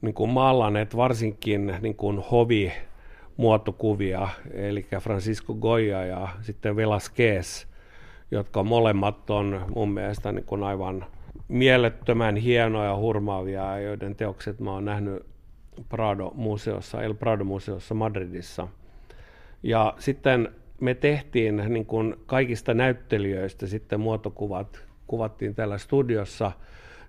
[0.00, 2.72] niin kuin maalanneet varsinkin niin kuin hovi
[3.36, 7.66] muotokuvia, eli Francisco Goya ja sitten Velasquez,
[8.30, 11.06] jotka molemmat on mun mielestä niin kuin aivan
[11.48, 15.26] mielettömän hienoja, hurmaavia, joiden teokset mä oon nähnyt
[15.88, 18.68] Prado-museossa, El Prado-museossa Madridissa.
[19.62, 20.48] Ja sitten
[20.80, 26.52] me tehtiin niin kuin kaikista näyttelijöistä sitten muotokuvat, kuvattiin täällä studiossa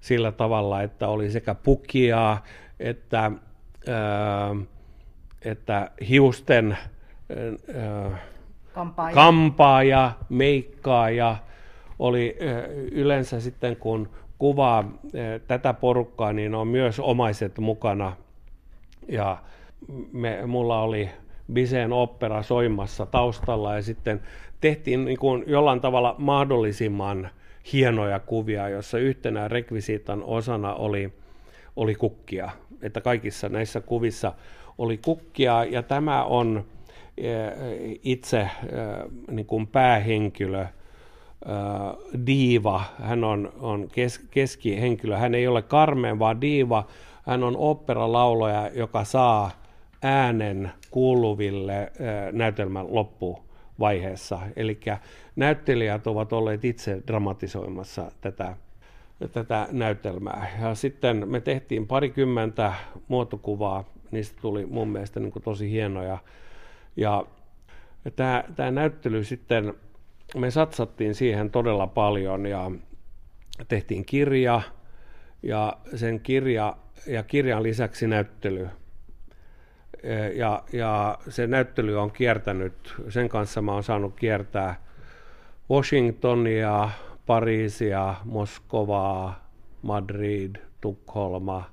[0.01, 2.37] sillä tavalla, että oli sekä pukia,
[2.79, 3.31] että,
[3.87, 4.55] ää,
[5.41, 6.77] että hiusten
[7.75, 8.17] ää,
[8.73, 9.13] kampaaja.
[9.13, 11.37] kampaaja, meikkaaja
[11.99, 18.13] oli ää, yleensä sitten kun kuvaa ää, tätä porukkaa, niin on myös omaiset mukana.
[19.07, 19.37] Ja
[20.11, 21.09] me, mulla oli
[21.53, 24.21] Biseen opera soimassa taustalla ja sitten
[24.61, 27.29] tehtiin niin kuin jollain tavalla mahdollisimman
[27.73, 31.13] hienoja kuvia, jossa yhtenä rekvisiitan osana oli,
[31.75, 34.33] oli kukkia että kaikissa näissä kuvissa
[34.77, 36.65] oli kukkia, ja tämä on
[37.17, 37.53] eh,
[38.03, 38.49] itse eh,
[39.31, 40.67] niin kuin päähenkilö, eh,
[42.25, 46.87] diiva, hän on, on kes, keskihenkilö, hän ei ole karmeen, vaan diiva,
[47.25, 49.51] hän on operalaulaja, joka saa
[50.03, 51.91] äänen kuuluville
[52.31, 54.39] näytelmän loppuvaiheessa.
[54.55, 54.79] Eli
[55.35, 58.55] näyttelijät ovat olleet itse dramatisoimassa tätä
[59.27, 60.47] tätä näytelmää.
[60.61, 62.73] Ja sitten me tehtiin parikymmentä
[63.07, 66.17] muotokuvaa, niistä tuli mun mielestä niin tosi hienoja.
[66.95, 67.25] Ja
[68.15, 69.73] tämä, tämä näyttely sitten,
[70.35, 72.71] me satsattiin siihen todella paljon ja,
[73.67, 74.61] tehtiin kirja
[75.43, 76.77] ja sen kirja
[77.07, 78.69] ja kirjan lisäksi näyttely.
[80.35, 84.75] Ja, ja se näyttely on kiertänyt, sen kanssa mä oon saanut kiertää
[85.69, 86.89] Washingtonia,
[87.29, 89.49] Pariisia, Moskovaa,
[89.81, 91.63] Madrid, Tukholma,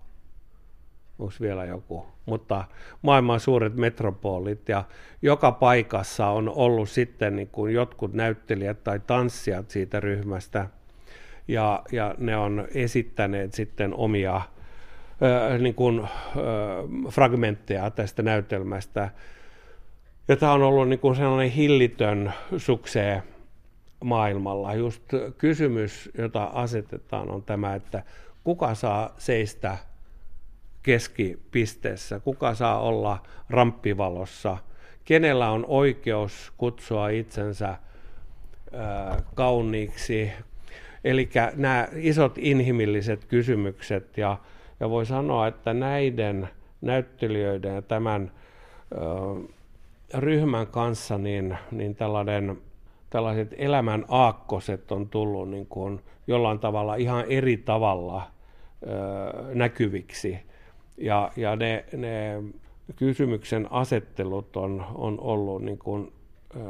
[1.19, 2.65] onko vielä joku, mutta
[3.03, 4.85] maailman suuret metropolit ja
[5.23, 10.69] joka paikassa on ollut sitten niin kuin jotkut näyttelijät tai tanssijat siitä ryhmästä.
[11.49, 14.41] Ja, ja ne on esittäneet sitten omia
[15.53, 16.07] ö, niin kuin, ö,
[17.11, 19.11] fragmentteja tästä näytelmästä.
[20.29, 23.23] Ja tämä on ollut niin kuin sellainen hillitön suksee
[24.05, 24.75] maailmalla.
[24.75, 25.03] Just
[25.39, 28.03] kysymys, jota asetetaan, on tämä, että
[28.45, 29.77] kuka saa seistä
[30.83, 34.59] keskipisteessä, kuka saa olla ramppivalossa,
[35.05, 37.77] kenellä on oikeus kutsua itsensä
[39.35, 40.33] kauniiksi.
[41.05, 44.39] Eli nämä isot inhimilliset kysymykset, ja,
[44.81, 46.49] ja voi sanoa, että näiden
[46.81, 48.33] näyttelijöiden ja tämän
[48.93, 48.97] ö,
[50.15, 52.59] ryhmän kanssa niin, niin tällainen
[53.11, 58.23] tällaiset elämän aakkoset on tullut niin kuin jollain tavalla ihan eri tavalla
[58.83, 60.39] ö, näkyviksi.
[60.99, 62.43] Ja, ja ne, ne
[62.97, 66.13] kysymyksen asettelut on, on ollut niin kuin,
[66.57, 66.61] ö,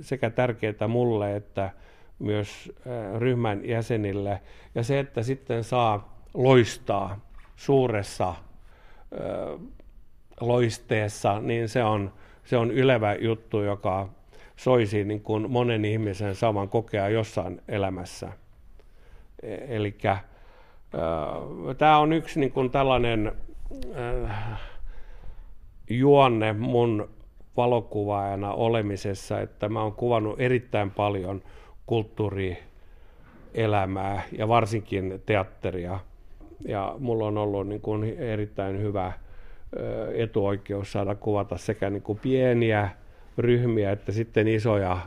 [0.00, 1.70] sekä tärkeää mulle että
[2.18, 4.40] myös ö, ryhmän jäsenille.
[4.74, 7.20] Ja se, että sitten saa loistaa
[7.56, 8.34] suuressa
[9.12, 9.58] ö,
[10.40, 12.12] loisteessa, niin se on,
[12.44, 14.08] se on ylevä juttu, joka
[14.56, 18.32] soisi niin kuin monen ihmisen saavan kokea jossain elämässä.
[19.42, 19.96] E, Eli
[21.78, 23.32] tämä on yksi niin kuin tällainen
[23.96, 24.60] äh,
[25.90, 27.08] juonne mun
[27.56, 31.42] valokuvaajana olemisessa, että mä oon kuvannut erittäin paljon
[31.86, 35.98] kulttuurielämää ja varsinkin teatteria.
[36.68, 39.12] Ja mulla on ollut niin kuin erittäin hyvä
[40.14, 42.90] etuoikeus saada kuvata sekä niin kuin pieniä
[43.38, 44.98] ryhmiä, että sitten isoja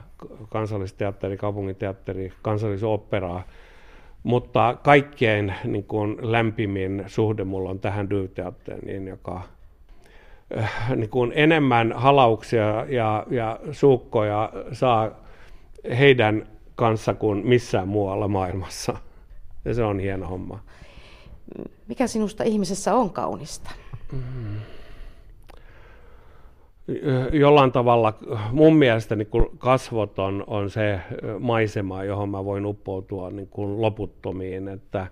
[0.50, 3.44] kansallisteatteri, kaupunginteatteri, kansallisoperaa.
[4.24, 9.42] Mutta kaikkein niin kuin lämpimin suhde mulla on tähän Duvteatteriin, joka
[10.58, 15.12] äh, niin kuin enemmän halauksia ja, ja suukkoja saa
[16.00, 18.98] heidän kanssa kuin missään muualla maailmassa.
[19.66, 20.60] Ja se on hieno homma.
[21.88, 23.72] Mikä sinusta ihmisessä on kaunista?
[24.12, 24.75] Mm
[27.32, 28.14] jollain tavalla
[28.52, 31.00] mun mielestä niin kuin kasvot on, on se
[31.40, 35.08] maisema, johon mä voin uppoutua niin kuin loputtomiin, että,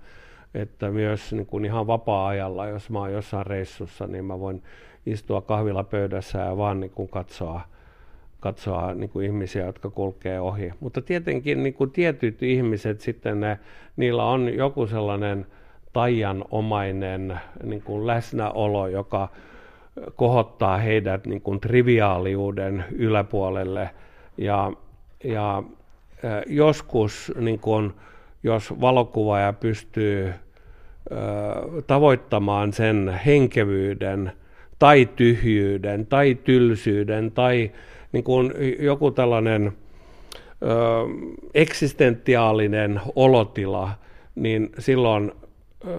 [0.54, 4.64] että myös niin kuin ihan vapaa-ajalla, jos mä oon jossain reissussa, niin mä voin
[5.06, 7.62] istua kahvilapöydässä ja vaan niin kuin katsoa,
[8.40, 10.72] katsoa niin kuin ihmisiä, jotka kulkee ohi.
[10.80, 13.60] Mutta tietenkin niin kuin tietyt ihmiset sitten, ne,
[13.98, 15.46] niillä on joku sellainen
[15.94, 19.30] taianomainen niin kuin läsnäolo, joka
[20.16, 23.90] kohottaa heidät niin kuin triviaaliuden yläpuolelle.
[24.38, 24.72] Ja,
[25.24, 25.64] ja
[26.48, 27.94] joskus, niin kuin,
[28.44, 30.34] jos valokuvaaja pystyy
[31.88, 34.32] tavoittamaan sen henkevyyden
[34.80, 37.72] tai tyhjyyden tai tylsyyden tai
[38.12, 40.68] niin kuin joku tällainen ö,
[41.54, 43.90] eksistentiaalinen olotila,
[44.36, 45.32] niin silloin,
[45.88, 45.98] ö,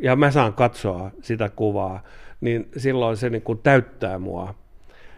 [0.00, 2.02] ja mä saan katsoa sitä kuvaa,
[2.40, 4.54] niin silloin se niin kuin täyttää mua.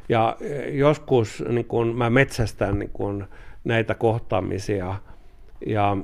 [0.09, 3.25] Ja e, joskus niin kuin mä metsästän niin kuin
[3.65, 4.95] näitä kohtaamisia.
[5.67, 5.97] Ja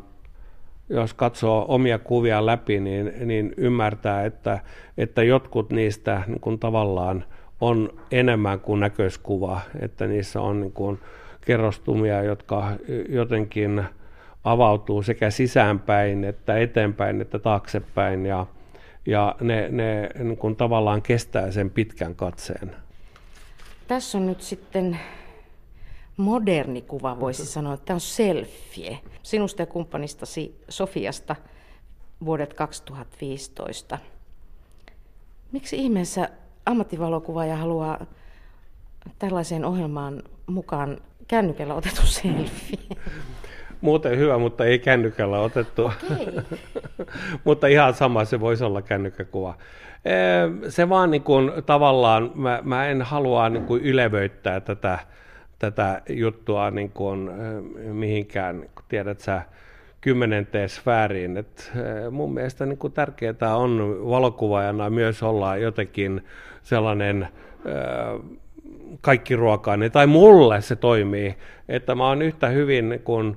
[0.88, 4.58] jos katsoo omia kuvia läpi, niin, niin ymmärtää, että,
[4.98, 7.24] että jotkut niistä niin kuin tavallaan
[7.60, 10.98] on enemmän kuin näköiskuva, että niissä on niin kuin
[11.46, 12.72] kerrostumia, jotka
[13.08, 13.84] jotenkin
[14.44, 18.26] avautuu sekä sisäänpäin että eteenpäin että taaksepäin.
[18.26, 18.46] Ja,
[19.06, 22.76] ja ne, ne niin kuin tavallaan kestää sen pitkän katseen.
[23.88, 24.98] Tässä on nyt sitten
[26.16, 27.76] moderni kuva, voisi sanoa.
[27.76, 31.36] Tämä on selfie sinusta ja kumppanistasi Sofiasta
[32.24, 33.98] vuodet 2015.
[35.52, 36.28] Miksi ihmeessä
[36.66, 38.06] ammattivalokuvaaja haluaa
[39.18, 40.98] tällaiseen ohjelmaan mukaan
[41.28, 42.78] kännykällä otettu selfie?
[43.84, 45.84] muuten hyvä, mutta ei kännykällä otettu.
[45.84, 46.42] Okay.
[47.44, 49.54] mutta ihan sama se voisi olla kännykkäkuva.
[50.68, 54.98] Se vaan niin kuin, tavallaan, mä, mä en halua niin kuin ylevöittää tätä,
[55.58, 57.30] tätä juttua niin kuin,
[57.92, 59.42] mihinkään, tiedät sä,
[60.00, 61.36] kymmenenteen sfääriin.
[61.36, 61.72] Et
[62.10, 66.24] mun mielestä niin kuin tärkeää on valokuvaajana myös olla jotenkin
[66.62, 67.28] sellainen
[69.00, 71.34] kaikki ruokainen, tai mulle se toimii,
[71.68, 73.36] että mä oon yhtä hyvin niin kuin,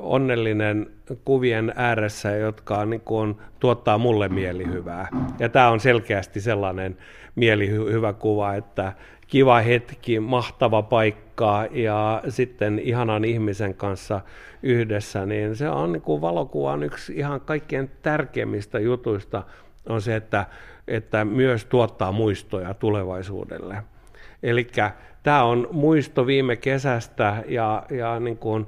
[0.00, 0.86] onnellinen
[1.24, 5.08] kuvien ääressä, jotka niin kuin, tuottaa mulle mielihyvää.
[5.38, 6.96] Ja tämä on selkeästi sellainen
[7.34, 8.92] mielihyvä kuva, että
[9.26, 14.20] kiva hetki, mahtava paikka ja sitten ihanan ihmisen kanssa
[14.62, 19.42] yhdessä, niin se on niin kuin valokuvan yksi ihan kaikkein tärkeimmistä jutuista
[19.88, 20.46] on se, että,
[20.88, 23.76] että myös tuottaa muistoja tulevaisuudelle.
[24.42, 24.66] Eli
[25.22, 28.66] tämä on muisto viime kesästä ja, ja niin kuin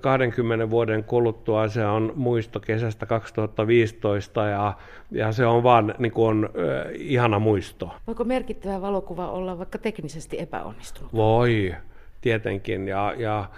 [0.00, 4.72] 20 vuoden kuluttua se on muisto kesästä 2015 ja,
[5.10, 6.50] ja se on vaan niin kuin, äh,
[6.94, 7.90] ihana muisto.
[8.06, 11.12] Voiko merkittävä valokuva olla vaikka teknisesti epäonnistunut?
[11.12, 11.74] Voi,
[12.20, 12.88] tietenkin.
[12.88, 13.48] Ja, ja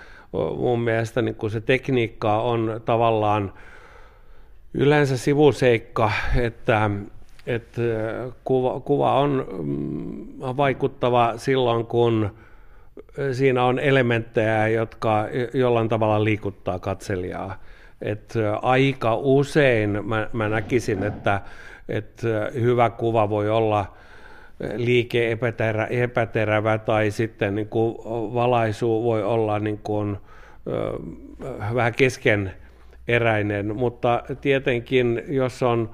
[0.57, 3.53] mun mielestä niin kuin se tekniikka on tavallaan
[4.74, 6.91] yleensä sivuseikka, että,
[7.47, 7.83] että
[8.45, 12.31] kuva, kuva on mm, vaikuttava silloin, kun
[13.32, 17.62] siinä on elementtejä, jotka jollain tavalla liikuttaa katselijaa.
[18.03, 21.40] Et aika usein mä, mä näkisin, että,
[21.88, 23.97] että hyvä kuva voi olla
[24.76, 27.97] liike epäterä, epäterävä tai sitten niin kuin
[28.34, 30.16] valaisu voi olla niin kuin,
[31.74, 35.90] vähän keskeneräinen, mutta tietenkin jos on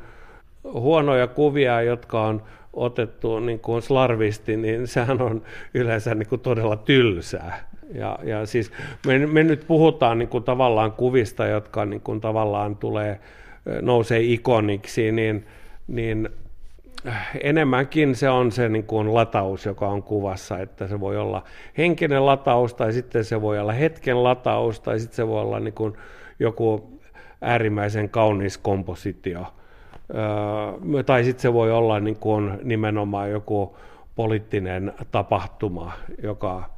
[0.64, 2.42] huonoja kuvia, jotka on
[2.73, 5.43] otettu niin kuin slarvisti, niin sehän on
[5.75, 7.68] yleensä niin kuin todella tylsää.
[7.95, 8.73] Ja, ja siis
[9.07, 13.20] me, me nyt puhutaan niin kuin tavallaan kuvista, jotka niin kuin tavallaan tulee,
[13.81, 15.47] nousee ikoniksi, niin,
[15.89, 16.29] niin
[17.41, 21.43] enemmänkin se on se niin kuin lataus, joka on kuvassa, että se voi olla
[21.79, 25.75] henkinen lataus tai sitten se voi olla hetken lataus tai sitten se voi olla niin
[25.75, 25.95] kuin
[26.39, 26.99] joku
[27.41, 29.47] äärimmäisen kaunis kompositio
[31.07, 33.77] tai sitten se voi olla niin kuin nimenomaan joku
[34.17, 35.93] poliittinen tapahtuma,
[36.23, 36.71] joka,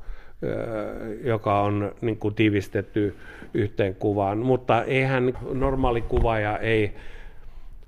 [1.25, 3.17] joka on niin kuin tiivistetty
[3.55, 4.39] yhteen kuvaan.
[4.39, 6.95] Mutta eihän normaali kuvaaja ei,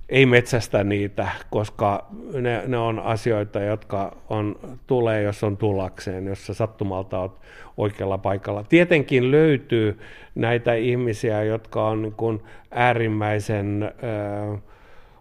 [0.08, 2.06] ei metsästä niitä, koska
[2.40, 7.32] ne, ne on asioita, jotka on, tulee, jos on tullakseen, jos sä sattumalta olet
[7.76, 8.64] oikealla paikalla.
[8.68, 9.98] Tietenkin löytyy
[10.34, 13.82] näitä ihmisiä, jotka on niin kuin äärimmäisen...
[13.82, 14.60] Äh,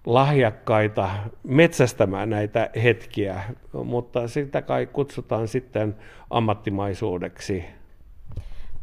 [0.06, 1.10] lahjakkaita
[1.44, 3.44] metsästämään näitä hetkiä,
[3.84, 5.96] mutta sitä kai kutsutaan sitten
[6.30, 7.66] ammattimaisuudeksi.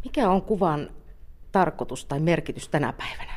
[0.04, 0.90] Mikä on kuvan
[1.52, 3.32] tarkoitus tai merkitys tänä päivänä?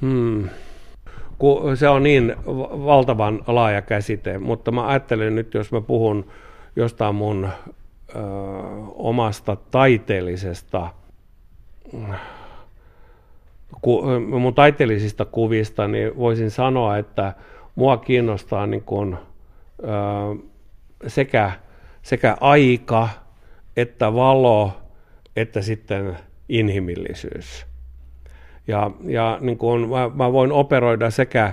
[0.00, 0.48] Hmm.
[1.74, 2.36] Se on niin
[2.84, 6.30] valtavan laaja käsite, mutta mä ajattelen nyt, jos mä puhun
[6.76, 8.18] jostain mun ö,
[8.94, 10.88] omasta taiteellisesta
[13.82, 14.02] ku,
[14.38, 17.32] mun taiteellisista kuvista, niin voisin sanoa, että
[17.74, 19.16] mua kiinnostaa niin kuin,
[19.82, 19.86] ö,
[21.06, 21.52] sekä,
[22.02, 23.08] sekä aika,
[23.76, 24.72] että valo,
[25.36, 26.16] että sitten
[26.48, 27.66] inhimillisyys.
[28.66, 31.52] Ja, ja niin kuin mä, mä voin operoida sekä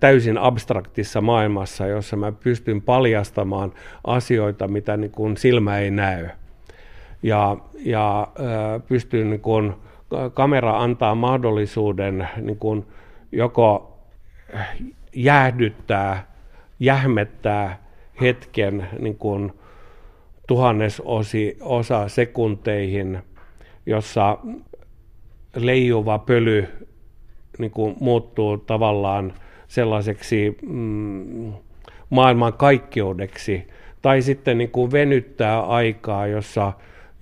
[0.00, 3.72] täysin abstraktissa maailmassa, jossa mä pystyn paljastamaan
[4.04, 6.28] asioita, mitä niin kuin silmä ei näy.
[7.22, 8.28] Ja, ja
[8.88, 9.74] pystyn niin kuin,
[10.34, 12.86] kamera antaa mahdollisuuden niin kuin
[13.32, 13.98] joko
[15.14, 16.34] jäähdyttää,
[16.80, 17.84] jähmettää
[18.20, 19.52] hetken niin kuin
[20.46, 23.18] tuhannesosi osa sekunteihin,
[23.86, 24.38] jossa
[25.56, 26.68] leijuva pöly
[27.58, 29.34] niin kuin muuttuu tavallaan
[29.68, 31.52] sellaiseksi mm,
[32.10, 33.68] maailman kaikkeudeksi,
[34.02, 36.72] tai sitten niin kuin venyttää aikaa, jossa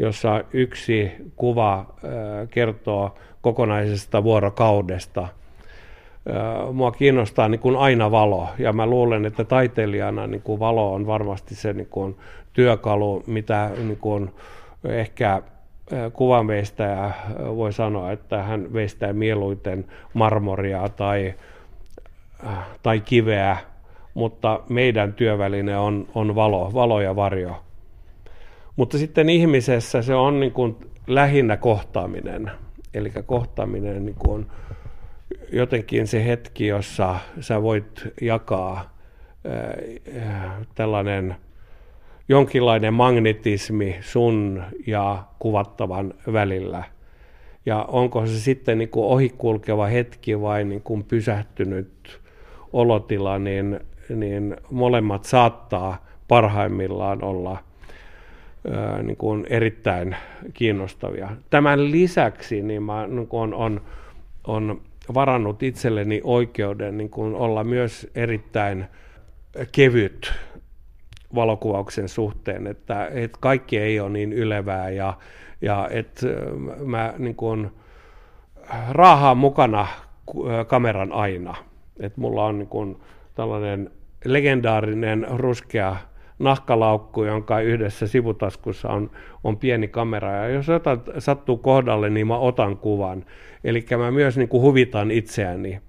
[0.03, 1.87] jossa yksi kuva
[2.51, 5.29] kertoo kokonaisesta vuorokaudesta.
[6.73, 11.07] Mua kiinnostaa niin kuin aina valo, ja mä luulen, että taiteilijana niin kuin valo on
[11.07, 12.17] varmasti se niin kuin
[12.53, 14.31] työkalu, mitä niin kuin
[14.85, 15.43] ehkä
[16.13, 19.85] kuvanveistäjä voi sanoa, että hän veistää mieluiten
[20.15, 21.35] marmoria tai,
[22.83, 23.57] tai kiveä,
[24.15, 27.63] mutta meidän työväline on, on valo, valo ja varjo.
[28.77, 32.51] Mutta sitten ihmisessä se on niin kuin lähinnä kohtaaminen.
[32.95, 34.47] Eli kohtaaminen niin kuin on
[35.53, 38.97] jotenkin se hetki, jossa sä voit jakaa
[40.75, 41.37] tällainen
[42.29, 46.85] jonkinlainen magnetismi sun ja kuvattavan välillä.
[47.67, 52.21] Ja onko se sitten niin kuin ohikulkeva hetki vai niin kuin pysähtynyt
[52.73, 57.59] olotila, niin, niin molemmat saattaa parhaimmillaan olla–
[59.03, 60.17] niin kuin erittäin
[60.55, 61.29] kiinnostavia.
[61.51, 63.81] Tämän lisäksi niin mä niin kuin on, on,
[64.47, 64.81] on
[65.15, 68.87] varannut itselleni oikeuden niin kuin olla myös erittäin
[69.73, 70.33] kevyt
[71.35, 75.15] valokuvauksen suhteen, että, että kaikki ei ole niin ylevää ja,
[75.61, 76.27] ja että
[76.85, 77.71] mä niin kuin,
[78.91, 79.87] raahaan mukana
[80.67, 81.55] kameran aina.
[82.01, 83.01] Että mulla on niin kuin,
[83.35, 83.91] tällainen
[84.25, 85.97] legendaarinen ruskea
[86.43, 89.11] nahkalaukku, jonka yhdessä sivutaskussa on,
[89.45, 90.33] on pieni kamera.
[90.33, 93.25] Ja jos jotain sattuu kohdalle, niin mä otan kuvan.
[93.65, 95.81] Eli mä myös niin kuin huvitan itseäni.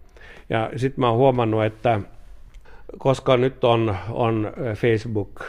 [0.50, 2.00] Ja sitten mä oon huomannut, että
[2.98, 5.42] koska nyt on, on Facebook,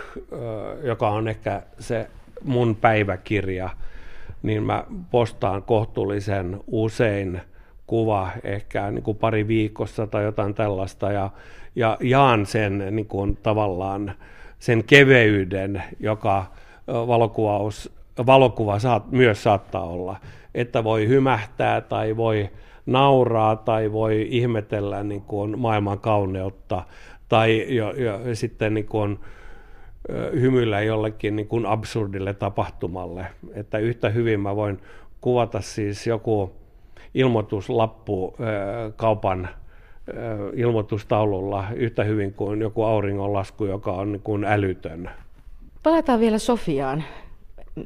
[0.83, 2.07] joka on ehkä se
[2.45, 3.71] mun päiväkirja,
[4.43, 7.41] niin mä postaan kohtuullisen usein
[7.87, 11.31] kuva, ehkä niin kuin pari viikossa tai jotain tällaista, ja,
[11.77, 14.15] ja jaan sen niin kuin tavallaan
[14.65, 16.45] sen keveyden, joka
[16.87, 17.93] valokuvaus,
[18.27, 20.17] valokuva saat, myös saattaa olla,
[20.55, 22.51] että voi hymähtää tai voi
[22.87, 26.83] nauraa tai voi ihmetellä niin kuin maailman kauneutta
[27.29, 29.19] tai jo, jo, sitten niin kuin,
[30.41, 33.27] hymyillä jollekin niin kuin absurdille tapahtumalle.
[33.55, 34.79] Että yhtä hyvin mä voin
[35.21, 36.53] kuvata siis joku
[37.15, 38.37] ilmoituslappu
[38.97, 39.49] kaupan
[40.55, 45.11] ilmoitustaululla yhtä hyvin kuin joku auringonlasku, joka on niin kuin älytön.
[45.83, 47.05] Palataan vielä Sofiaan.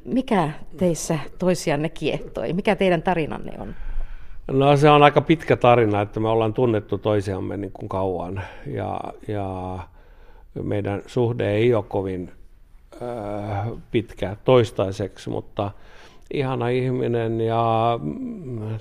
[0.05, 2.53] Mikä teissä toisianne kiehtoi?
[2.53, 3.75] Mikä teidän tarinanne on?
[4.51, 9.01] No se on aika pitkä tarina, että me ollaan tunnettu toisiamme niin kuin kauan ja,
[9.29, 9.79] ja
[10.63, 12.31] meidän suhde ei ole kovin
[13.03, 15.71] äh, pitkä toistaiseksi, mutta
[16.33, 18.79] ihana ihminen ja mm,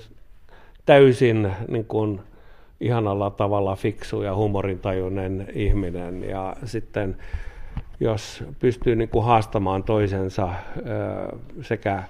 [0.86, 2.20] täysin niin kuin,
[2.80, 7.16] ihanalla tavalla fiksu ja humorintajuinen ihminen ja sitten
[8.00, 10.48] jos pystyy niin kuin haastamaan toisensa
[11.60, 12.02] sekä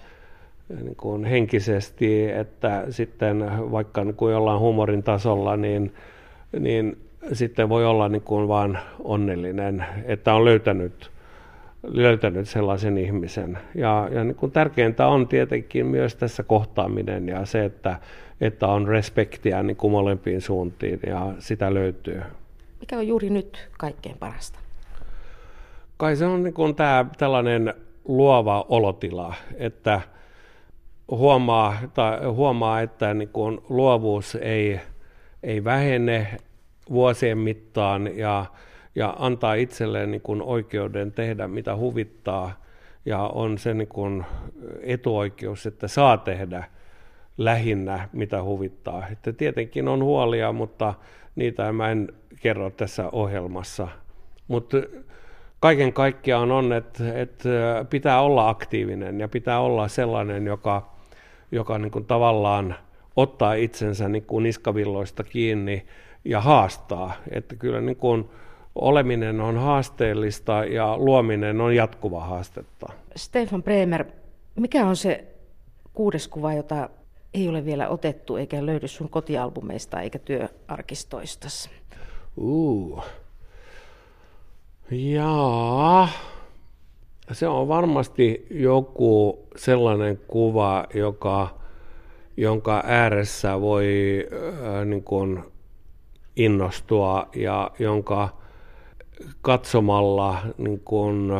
[0.82, 5.94] niin kuin henkisesti, että sitten vaikka niin kuin jollain huumorin tasolla, niin,
[6.60, 6.98] niin
[7.32, 11.10] sitten voi olla niin kuin vaan onnellinen, että on löytänyt,
[11.82, 13.58] löytänyt sellaisen ihmisen.
[13.74, 17.96] Ja, ja niin kuin tärkeintä on tietenkin myös tässä kohtaaminen ja se, että,
[18.41, 22.22] että on respektiä niin kuin molempiin suuntiin ja sitä löytyy.
[22.80, 24.59] Mikä on juuri nyt kaikkein parasta?
[25.97, 27.74] Kai se on niin kuin tämä tällainen
[28.05, 30.01] luova olotila, että–
[31.11, 34.80] huomaa, tai huomaa että niin kuin luovuus ei,
[35.43, 36.36] ei vähene
[36.91, 38.47] vuosien mittaan ja,
[38.95, 42.62] ja antaa itselleen niin kuin oikeuden tehdä mitä huvittaa
[43.05, 44.24] ja on se niin kuin
[44.80, 46.64] etuoikeus, että saa tehdä
[47.39, 49.07] lähinnä mitä huvittaa.
[49.12, 50.95] Että tietenkin on huolia, mutta
[51.36, 52.09] niitä mä en
[52.41, 53.89] kerro tässä ohjelmassa.
[54.49, 54.76] Mutta
[55.61, 57.49] kaiken kaikkiaan on, että, että
[57.91, 60.99] pitää olla aktiivinen ja pitää olla sellainen, joka
[61.53, 62.74] joka niin kuin tavallaan
[63.16, 65.86] ottaa itsensä niin kuin niskavilloista kiinni
[66.24, 67.12] ja haastaa.
[67.30, 68.28] Että kyllä niin kuin
[68.74, 72.93] oleminen on haasteellista ja luominen on jatkuva haastetta.
[73.16, 74.05] Stefan Bremer,
[74.57, 75.24] mikä on se
[75.95, 76.91] kuudes kuva, jota
[77.34, 81.48] ei ole vielä otettu eikä löydy sun kotialbumeista eikä työarkistoista?
[82.36, 83.04] Uh.
[84.90, 86.08] Jaa
[87.32, 91.58] se on varmasti joku sellainen kuva, joka,
[92.36, 93.86] jonka ääressä voi
[94.32, 95.44] äh, niin kuin
[96.36, 98.28] innostua ja jonka
[99.42, 101.32] katsomalla niin kuin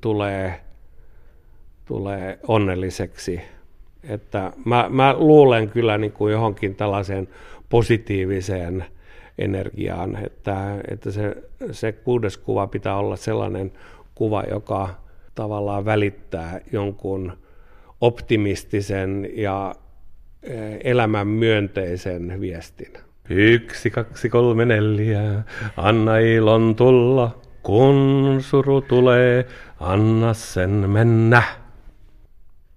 [0.00, 0.60] tulee,
[1.84, 3.40] tulee onnelliseksi.
[4.08, 7.28] Että mä, mä luulen kyllä niin kuin johonkin tällaiseen
[7.68, 8.84] positiiviseen
[9.38, 11.36] energiaan, että, että se,
[11.70, 13.72] se kuudes kuva pitää olla sellainen
[14.14, 14.88] kuva, joka
[15.34, 17.32] tavallaan välittää jonkun
[18.00, 19.74] optimistisen ja
[20.42, 22.92] eh, elämän myönteisen viestin.
[23.30, 25.42] Yksi, kaksi, kolme, neljä,
[25.76, 29.46] anna ilon tulla, kun suru tulee,
[29.80, 31.42] anna sen mennä.